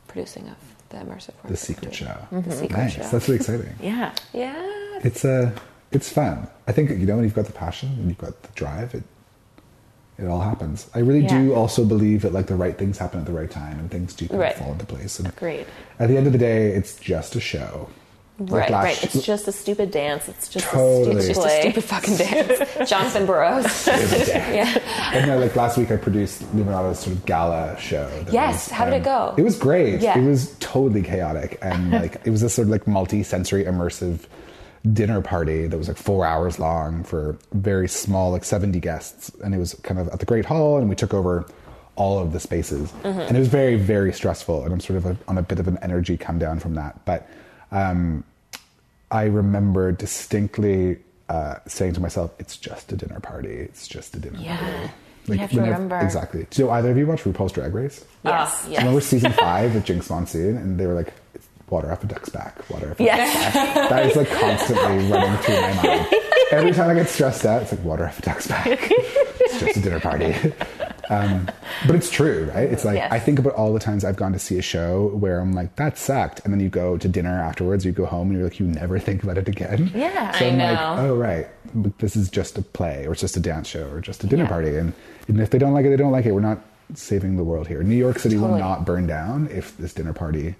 [0.07, 0.55] producing of
[0.89, 1.43] the immersive work.
[1.43, 1.93] the that we're secret doing.
[1.93, 2.27] show.
[2.31, 2.93] The secret nice.
[2.93, 3.03] show.
[3.03, 3.73] That's really exciting.
[3.81, 4.13] Yeah.
[4.33, 4.99] yeah.
[5.03, 5.51] It's uh,
[5.91, 6.47] it's fun.
[6.67, 9.03] I think you know when you've got the passion and you've got the drive, it
[10.19, 10.87] it all happens.
[10.93, 13.79] I really do also believe that like the right things happen at the right time
[13.79, 14.51] and things do kind Right.
[14.53, 15.17] of fall into place.
[15.19, 15.65] And Agreed.
[15.99, 17.89] at the end of the day, it's just a show.
[18.39, 19.03] Like Right, last Right.
[19.03, 20.27] It's just a stupid dance.
[20.27, 21.15] It's just Totally.
[21.15, 22.89] a It's stupid just a stupid fucking dance.
[22.89, 23.87] Jonathan Burrows.
[23.87, 25.11] yeah.
[25.13, 28.09] And then, like last week, I produced Luminato's sort of gala show.
[28.31, 29.35] Yes, was, how did it go?
[29.37, 30.01] It was great.
[30.01, 30.17] Yeah.
[30.17, 34.25] It was totally chaotic, and like it was this sort of like multi-sensory, immersive
[34.91, 39.53] dinner party that was like four hours long for very small, like seventy guests, and
[39.53, 41.45] it was kind of at the Great Hall, and we took over
[41.95, 43.19] all of the spaces, Mm-hmm.
[43.19, 45.67] and it was very, very stressful, and I'm sort of a, on a bit of
[45.67, 47.29] an energy come down from that, but.
[47.73, 48.23] Um,
[49.11, 50.99] I remember distinctly
[51.29, 53.49] uh, saying to myself, "It's just a dinner party.
[53.53, 54.57] It's just a dinner Yeah.
[54.57, 54.91] party."
[55.25, 55.97] You have to remember.
[55.99, 56.45] exactly.
[56.49, 58.03] Do either of you watch RuPaul's Drag Race?
[58.23, 58.33] Yes.
[58.65, 58.79] Ah, yes.
[58.79, 62.29] Remember season five with Jinkx Monsoon, and they were like, "It's "Water off a duck's
[62.29, 62.69] back.
[62.69, 63.33] Water off a Yes.
[63.33, 66.07] duck's back." That is like constantly running through my mind.
[66.51, 68.67] Every time I get stressed out, it's like water off a duck's back.
[68.91, 70.35] it's just a dinner party.
[71.09, 71.49] Um,
[71.85, 72.69] but it's true, right?
[72.71, 73.11] It's like Yes.
[73.11, 75.75] I think about all the times I've gone to see a show where I'm like,
[75.75, 77.83] "That sucked," and then you go to dinner afterwards.
[77.85, 79.91] You go home and you're like, you never think about it again.
[79.93, 80.95] Yeah, so I I'm like, know.
[80.99, 83.99] oh right, but this is just a play, or it's just a dance show, or
[84.01, 84.49] just a dinner Yeah.
[84.49, 84.93] party, and
[85.27, 86.31] even if they don't like it, they don't like it.
[86.31, 86.59] We're not
[86.93, 87.83] saving the world here.
[87.83, 90.55] New York City will not burn down if this dinner party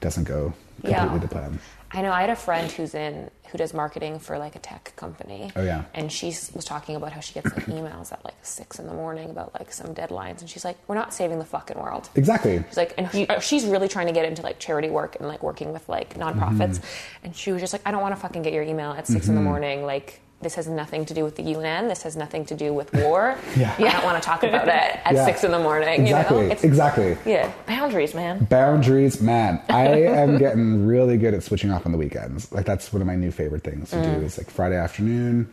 [0.00, 1.18] doesn't go completely Yeah.
[1.18, 1.58] to plan.
[1.94, 4.92] I know I had a friend who's in who does marketing for like a tech
[4.96, 5.52] company.
[5.54, 5.84] Oh, yeah.
[5.94, 8.92] And she was talking about how she gets like emails at like six in the
[8.92, 12.64] morning about like some deadlines, and she's like, "We're not saving the fucking world." Exactly.
[12.68, 15.28] She's like, and she, uh, she's really trying to get into like charity work and
[15.28, 16.78] like working with like nonprofits.
[16.78, 17.26] Mm-hmm.
[17.26, 19.28] And she was just like, I don't want to fucking get your email at 6
[19.28, 19.84] in the morning.
[19.84, 21.88] Like, this has nothing to do with the UN.
[21.88, 23.36] This has nothing to do with war.
[23.56, 23.74] Yeah.
[23.78, 25.24] I don't want to talk about it at Yeah.
[25.24, 26.02] six in the morning.
[26.02, 26.36] Exactly.
[26.42, 26.52] You know?
[26.52, 27.16] It's, exactly.
[27.24, 27.50] Yeah.
[27.66, 28.44] Boundaries, man.
[28.44, 29.60] Boundaries, man.
[29.68, 32.52] I am getting really good at switching off on the weekends.
[32.52, 34.20] Like that's one of my new favorite things to Mm.
[34.20, 34.26] do.
[34.26, 35.50] Is like Friday afternoon,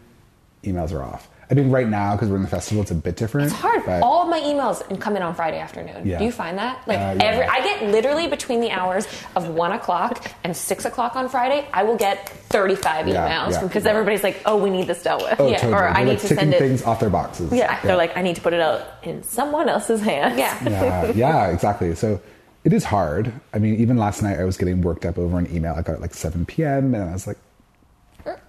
[0.64, 1.28] emails are off.
[1.52, 3.52] I mean, right now because we're in the festival, it's a bit different.
[3.52, 3.86] It's hard.
[3.86, 6.08] but- All of my emails come in on Friday afternoon.
[6.08, 6.18] Yeah.
[6.20, 6.88] Do you find that?
[6.88, 7.24] Like Uh, yeah.
[7.24, 11.68] every, I get literally between the hours of one o'clock and six o'clock on Friday,
[11.74, 15.40] I will get thirty-five Yeah, emails Because everybody's like, oh, we need this dealt with.
[15.42, 15.58] Oh, Yeah.
[15.58, 15.74] totally.
[15.74, 16.60] Or I They're, need like, to send it.
[16.60, 17.52] things off their boxes.
[17.52, 17.82] Yeah.
[17.82, 20.38] They're like, I need to put it out in someone else's hands.
[20.40, 20.58] Yeah.
[20.70, 21.94] yeah, yeah, exactly.
[21.96, 22.22] So
[22.64, 23.34] it is hard.
[23.54, 25.74] I mean, even last night I was getting worked up over an email.
[25.74, 26.94] I got at like 7 p.m.
[26.96, 27.38] and I was like,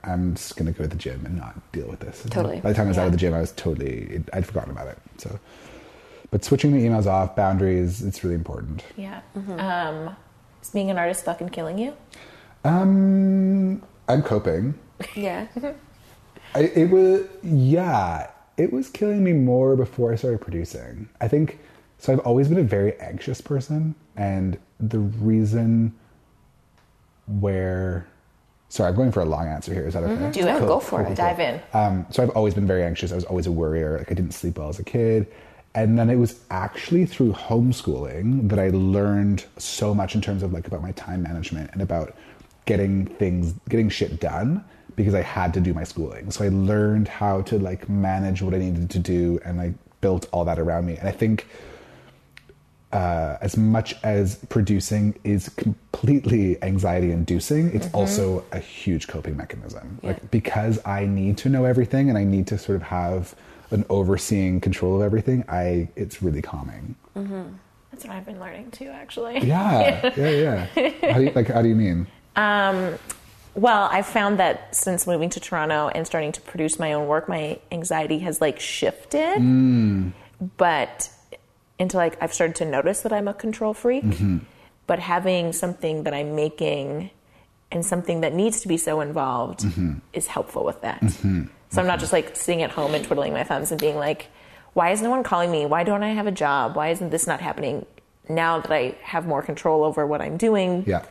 [0.05, 2.25] I'm just gonna go to the gym and not deal with this.
[2.31, 2.61] Totally.
[2.61, 4.89] By the time I was out of the gym, I was totally I'd forgotten about
[4.89, 4.99] it.
[5.19, 5.39] So,
[6.31, 8.85] but switching the emails off, boundaries, it's really important.
[8.97, 9.21] Yeah.
[9.59, 10.17] Um,
[10.63, 11.95] is being an artist fucking killing you?
[12.65, 14.75] Um, I'm coping.
[15.17, 15.49] Yeah.
[16.55, 21.09] I, it was yeah, it was killing me more before I started producing.
[21.21, 21.59] I think
[21.99, 22.13] so.
[22.13, 25.95] I've always been a very anxious person, and the reason
[27.27, 28.07] where
[28.73, 29.87] sorry, I'm going for a long answer here.
[29.87, 30.31] Is that okay?
[30.31, 30.61] Do it.
[30.61, 31.15] Go for it.
[31.15, 31.61] Dive in.
[31.75, 33.13] Um, so I've always been very anxious.
[33.13, 33.99] I was always a worrier.
[33.99, 35.31] Like I didn't sleep well as a kid.
[35.75, 40.55] And then it was actually through homeschooling that I learned so much in terms of
[40.55, 42.17] like about my time management and about
[42.65, 44.65] getting things, getting shit done
[44.97, 46.31] because I had to do my schooling.
[46.31, 50.29] So I learned how to like manage what I needed to do and I built
[50.33, 50.97] all that around me.
[50.97, 51.47] And I think
[52.93, 57.97] uh, as much as producing is completely anxiety inducing, it's mm-hmm.
[57.97, 59.99] also a huge coping mechanism.
[60.03, 63.35] Like because I need to know everything and I need to sort of have
[63.71, 66.95] an overseeing control of everything, I it's really calming.
[67.17, 67.55] Mm-hmm.
[67.91, 69.39] That's what I've been learning too, actually.
[69.41, 71.13] Yeah, yeah, yeah.
[71.13, 72.07] How do you, like, how do you mean?
[72.37, 72.99] Um,
[73.55, 77.29] well, I've found that since moving to Toronto and starting to produce my own work,
[77.29, 79.39] my anxiety has like shifted.
[79.39, 80.13] Mm.
[80.57, 81.11] But
[81.83, 84.05] into like I've started to notice that I'm a control freak.
[84.05, 84.39] Mm-hmm.
[84.87, 87.11] But having something that I'm making
[87.71, 89.99] and something that needs to be so involved mm-hmm.
[90.13, 91.01] is helpful with that.
[91.01, 91.45] Mm-hmm.
[91.71, 94.29] So I'm not just like sitting at home and twiddling my thumbs and being like,
[94.75, 95.67] why is no one calling me?
[95.67, 96.77] Why don't I have a job?
[96.77, 97.87] Why isn't this not happening?
[98.29, 101.05] Now that I have more control over what I'm doing, Yeah,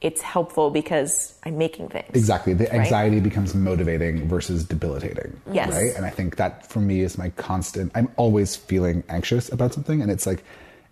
[0.00, 2.10] it's helpful because I'm making things.
[2.14, 2.52] exactly.
[2.54, 2.74] The Right?
[2.80, 5.40] anxiety becomes motivating versus debilitating.
[5.50, 5.72] Yes.
[5.72, 5.94] Right.
[5.96, 7.92] And I think that for me is my constant.
[7.94, 10.44] I'm always feeling anxious about something, and it's like,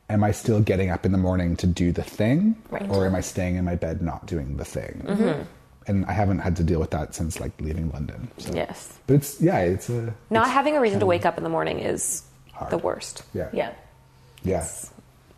[0.09, 2.88] am I still getting up in the morning to do the thing, Right.
[2.90, 5.02] or am I staying in my bed not doing the thing?
[5.07, 5.42] Mm-hmm.
[5.86, 8.28] And I haven't had to deal with that since like leaving London.
[8.38, 8.55] So.
[8.55, 8.98] Yes.
[9.07, 11.50] But it's yeah, it's a Not it's having a reason to wake up in the
[11.50, 12.70] morning is Hard.
[12.70, 13.22] the worst.
[13.34, 13.72] yeah Yeah.
[14.44, 14.64] yeah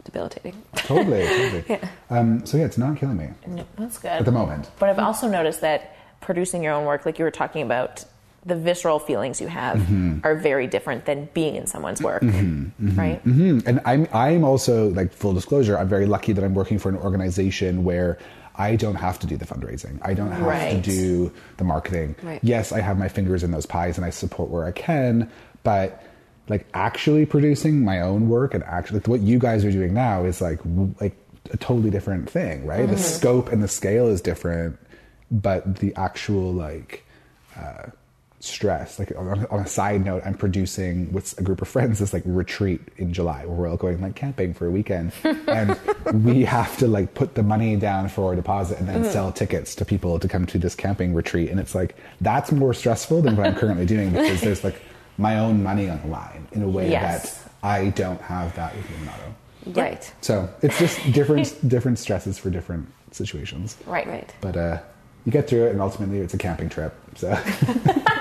[0.07, 0.63] Debilitating.
[0.77, 1.27] totally
[1.67, 1.81] totally.
[2.11, 4.09] Um, so yeah, it's not killing me No, that's good.
[4.11, 4.71] at the moment.
[4.79, 8.05] But I've also noticed that producing your own work, like you were talking about,
[8.45, 10.19] the visceral feelings you have Mm-hmm.
[10.23, 13.21] are very different than being in someone's work, right?
[13.25, 13.67] Mhm.
[13.67, 15.77] And I'm I'm also like full disclosure.
[15.77, 18.19] I'm very lucky that I'm working for an organization where
[18.55, 19.99] I don't have to do the fundraising.
[20.03, 20.83] I don't have Right.
[20.83, 22.15] to do the marketing.
[22.23, 22.39] Right.
[22.43, 25.29] Yes, I have my fingers in those pies and I support where I can,
[25.65, 26.03] but
[26.49, 30.25] like actually producing my own work and actually like, what you guys are doing now
[30.25, 30.61] is like
[31.01, 31.17] like
[31.53, 32.89] a totally different thing, right?
[32.89, 34.79] The scope and the scale is different,
[35.31, 37.05] but the actual like
[37.57, 37.87] uh,
[38.41, 38.99] stress.
[38.99, 42.23] Like on, on a side note, I'm producing with a group of friends this like
[42.25, 45.79] retreat in July where we're all going like camping for a weekend, and
[46.25, 49.75] we have to like put the money down for a deposit and then sell tickets
[49.77, 53.37] to people to come to this camping retreat, and it's like that's more stressful than
[53.37, 54.81] what I'm currently doing because there's like
[55.19, 57.39] my own money on the line in a way Yes.
[57.43, 59.77] that I don't have that with Luminato.
[59.77, 60.13] Right.
[60.21, 63.77] So it's just different different stresses for different situations.
[63.87, 64.07] Right.
[64.07, 64.33] Right.
[64.41, 64.79] But uh,
[65.25, 66.95] you get through it, and ultimately it's a camping trip.
[67.17, 67.31] So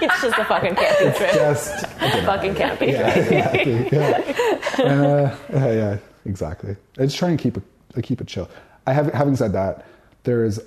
[0.02, 1.34] It's just a fucking camping trip.
[1.34, 1.88] just a
[2.26, 3.32] fucking camping yeah, trip.
[3.32, 3.98] exactly.
[3.98, 4.92] Yeah.
[4.92, 6.76] Uh, yeah, yeah, exactly.
[6.98, 7.64] I just try and keep it,
[7.96, 8.50] I keep it chill.
[8.88, 9.86] I have, having said that,
[10.24, 10.62] there is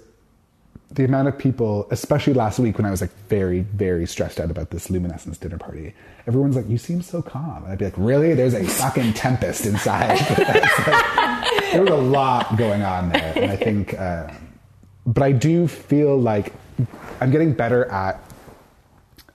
[0.90, 4.50] the amount of people, especially last week when I was like very, very stressed out
[4.50, 5.94] about this luminescence dinner party.
[6.26, 8.34] Everyone's like, "You seem so calm," and I'd be like, "Really?
[8.34, 10.18] There's a fucking tempest inside."
[11.68, 14.28] Like, there was a lot going on there, and I think, uh,
[15.06, 16.54] but I do feel like
[17.20, 18.22] I'm getting better at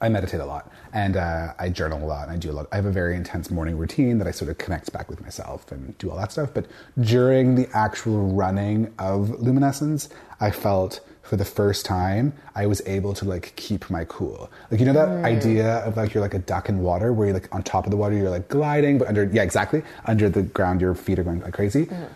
[0.04, 0.70] I meditate a lot.
[0.92, 2.68] And uh, I journal a lot and I do a lot.
[2.72, 5.72] I have a very intense morning routine that I sort of connect back with myself
[5.72, 6.50] and do all that stuff.
[6.54, 6.68] But
[7.00, 10.10] during the actual running of Luminescence,
[10.42, 14.52] I felt for the first time I was able to like keep my cool.
[14.70, 15.24] Like you know that mm.
[15.24, 17.92] idea of like you're like a duck in water where you're like on top of
[17.92, 21.24] the water you're like gliding, but under yeah exactly under the ground your feet are
[21.24, 21.86] going like crazy.
[21.88, 22.10] Mm.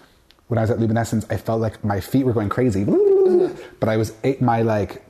[0.49, 3.57] When I was at Luminescence, I felt like my feet were going crazy, mm.
[3.79, 5.03] but I was my like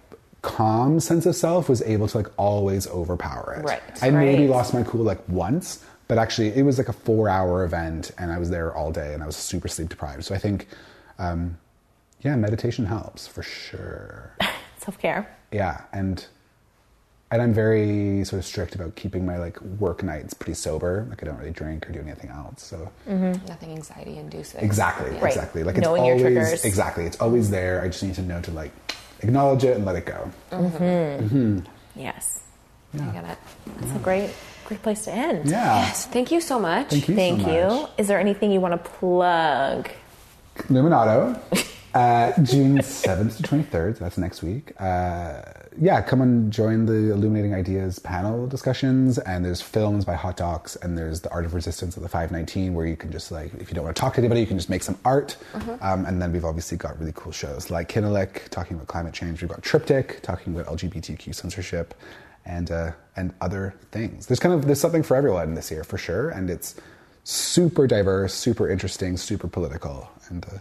[0.43, 3.65] calm sense of self was able to like always overpower it.
[3.65, 4.49] Right, I maybe right.
[4.49, 8.31] lost my cool like once, but actually it was like a four hour event and
[8.31, 10.23] I was there all day and I was super sleep deprived.
[10.23, 10.67] So I think,
[11.17, 11.57] um,
[12.21, 14.35] yeah, meditation helps for sure.
[14.77, 15.33] Self care.
[15.51, 16.25] Yeah, and
[17.29, 21.05] and I'm very sort of strict about keeping my like work nights pretty sober.
[21.09, 22.63] Like I don't really drink or do anything else.
[22.63, 24.63] So Nothing anxiety inducing.
[24.63, 25.23] exactly, Right.
[25.25, 25.63] exactly.
[25.63, 26.65] Like it's Knowing your always triggers.
[26.65, 27.03] exactly.
[27.05, 27.81] It's always there.
[27.81, 28.71] I just need to know to like
[29.21, 30.31] acknowledge it and let it go.
[30.51, 31.59] Mm-hmm.
[31.95, 32.43] Yes.
[32.93, 33.37] I get it.
[33.79, 34.31] That's a great,
[34.65, 35.49] great place to end.
[35.49, 35.79] Yeah.
[35.81, 36.89] Yes, thank you so much.
[36.91, 37.15] Thank you.
[37.15, 37.81] Thank so you.
[37.81, 37.91] much.
[37.97, 39.89] Is there anything you want to plug?
[40.69, 41.37] Luminato,
[41.97, 44.71] uh, June 7th to 23rd, that's next week.
[44.79, 45.41] Uh,
[45.79, 49.17] yeah, come and join the Illuminating Ideas panel discussions.
[49.17, 52.75] And there's films by Hot Docs, and there's The Art of Resistance at the 519,
[52.75, 54.57] where you can just, like, if you don't want to talk to anybody, you can
[54.57, 55.37] just make some art.
[55.81, 59.41] Um, and then we've obviously got really cool shows like Kiinalik, talking about climate change.
[59.41, 61.95] We've got Triptych, talking about LGBTQ censorship.
[62.45, 64.27] And, uh, and other things.
[64.27, 66.75] There's kind of there's something for everyone this year for sure, and it's
[67.25, 70.59] super diverse, super interesting, super political, and uh,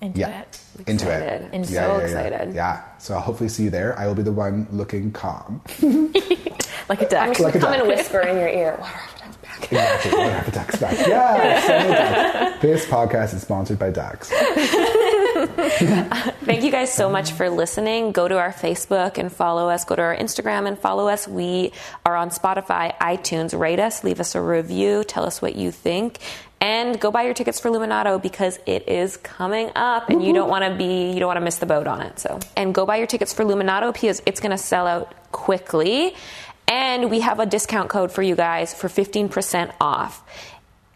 [0.00, 0.60] Into yeah, it.
[0.86, 1.16] into it.
[1.22, 1.50] Excited.
[1.52, 2.04] I'm Yeah, so yeah, yeah.
[2.04, 2.54] excited.
[2.54, 2.82] Yeah.
[2.98, 3.98] So I'll hopefully see you there.
[3.98, 5.60] I will be the one looking calm.
[6.88, 7.20] Like a duck.
[7.22, 7.88] I'm just Like a gonna come duck.
[7.90, 8.72] and whisper in your ear.
[8.78, 9.62] What are back?
[9.72, 10.10] exactly.
[10.18, 11.06] What are the ducks back?
[11.06, 11.60] Yeah.
[11.60, 12.58] so the ducks.
[12.62, 14.30] This podcast is sponsored by Ducks.
[15.58, 18.12] Thank you guys so much for listening.
[18.12, 19.84] Go to our Facebook and follow us.
[19.84, 21.28] Go to our Instagram and follow us.
[21.28, 21.72] We
[22.06, 23.58] are on Spotify, iTunes.
[23.58, 26.18] Rate us, leave us a review, tell us what you think.
[26.60, 30.48] And go buy your tickets for Luminato because it is coming up and you don't
[30.50, 32.18] want to be you don't want to miss the boat on it.
[32.18, 36.14] So, and go buy your tickets for Luminato because it's going to sell out quickly.
[36.66, 40.22] And we have a discount code for you guys for 15% off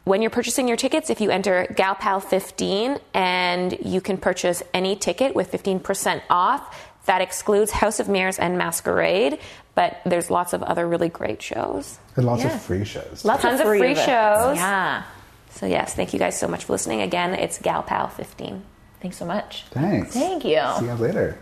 [0.05, 5.33] when you're purchasing your tickets, if you enter GalPal15 and you can purchase any ticket
[5.35, 9.39] with 15% off, that excludes House of Mirrors and Masquerade,
[9.77, 11.99] but there's lots of other really great shows.
[12.17, 12.55] And lots Yeah.
[12.55, 13.25] of free shows.
[13.25, 14.01] Lots Tons of free events.
[14.01, 14.57] shows.
[14.57, 15.03] Yeah.
[15.53, 17.03] So, yes, thank you guys so much for listening.
[17.03, 18.61] Again, it's GalPal15.
[19.01, 19.65] Thanks so much.
[19.71, 20.13] Thanks.
[20.13, 20.61] Thank you.
[20.79, 21.39] See you later.